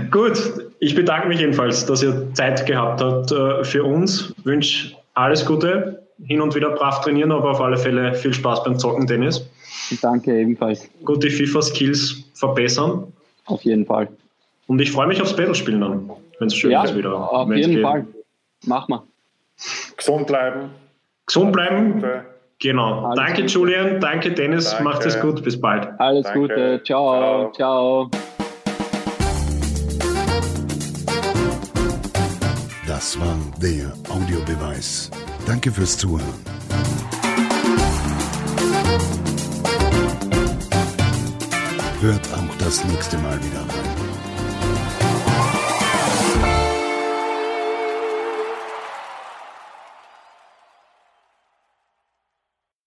Gut, 0.09 0.39
ich 0.79 0.95
bedanke 0.95 1.27
mich 1.27 1.41
jedenfalls, 1.41 1.85
dass 1.85 2.01
ihr 2.01 2.33
Zeit 2.33 2.65
gehabt 2.65 3.01
habt 3.01 3.31
äh, 3.31 3.63
für 3.65 3.83
uns. 3.83 4.33
Ich 4.37 4.45
wünsche 4.45 4.95
alles 5.13 5.45
Gute, 5.45 6.07
hin 6.23 6.39
und 6.41 6.55
wieder 6.55 6.69
brav 6.71 7.01
trainieren, 7.01 7.31
aber 7.31 7.51
auf 7.51 7.59
alle 7.61 7.77
Fälle 7.77 8.13
viel 8.15 8.33
Spaß 8.33 8.63
beim 8.63 8.79
Zocken, 8.79 9.05
Dennis. 9.05 9.45
Danke 10.01 10.39
ebenfalls. 10.39 10.89
Gute 11.03 11.29
FIFA-Skills 11.29 12.23
verbessern. 12.33 13.11
Auf 13.45 13.61
jeden 13.63 13.85
Fall. 13.85 14.07
Und 14.67 14.81
ich 14.81 14.91
freue 14.91 15.07
mich 15.07 15.21
aufs 15.21 15.35
Battle-Spielen 15.35 15.81
dann, 15.81 16.09
wenn 16.39 16.47
es 16.47 16.55
schön 16.55 16.71
ja, 16.71 16.83
ist 16.83 16.95
wieder. 16.95 17.13
Auf 17.31 17.51
jeden 17.51 17.75
geht. 17.75 17.83
Fall. 17.83 18.05
Mach 18.65 18.87
mal. 18.87 19.03
Gesund 19.95 20.27
bleiben. 20.27 20.71
Gesund 21.25 21.53
bleiben. 21.53 22.03
Genau. 22.59 23.05
Alles 23.05 23.15
danke, 23.15 23.41
Gute. 23.43 23.53
Julian. 23.53 23.99
Danke, 23.99 24.31
Dennis. 24.31 24.71
Danke. 24.71 24.83
Macht 24.83 25.05
es 25.05 25.19
gut. 25.19 25.43
Bis 25.43 25.59
bald. 25.59 25.87
Alles 25.99 26.23
danke. 26.23 26.39
Gute. 26.39 26.81
Ciao. 26.83 27.51
Ciao. 27.53 28.09
Ciao. 28.09 28.09
Das 32.87 33.19
war 33.19 33.37
der 33.61 33.93
Audiobeweis. 34.09 35.11
Danke 35.45 35.71
fürs 35.71 35.97
Zuhören. 35.97 36.23
Hört 42.01 42.21
auch 42.33 42.57
das 42.57 42.83
nächste 42.85 43.17
Mal 43.17 43.37
wieder 43.37 43.61
rein. 43.61 43.94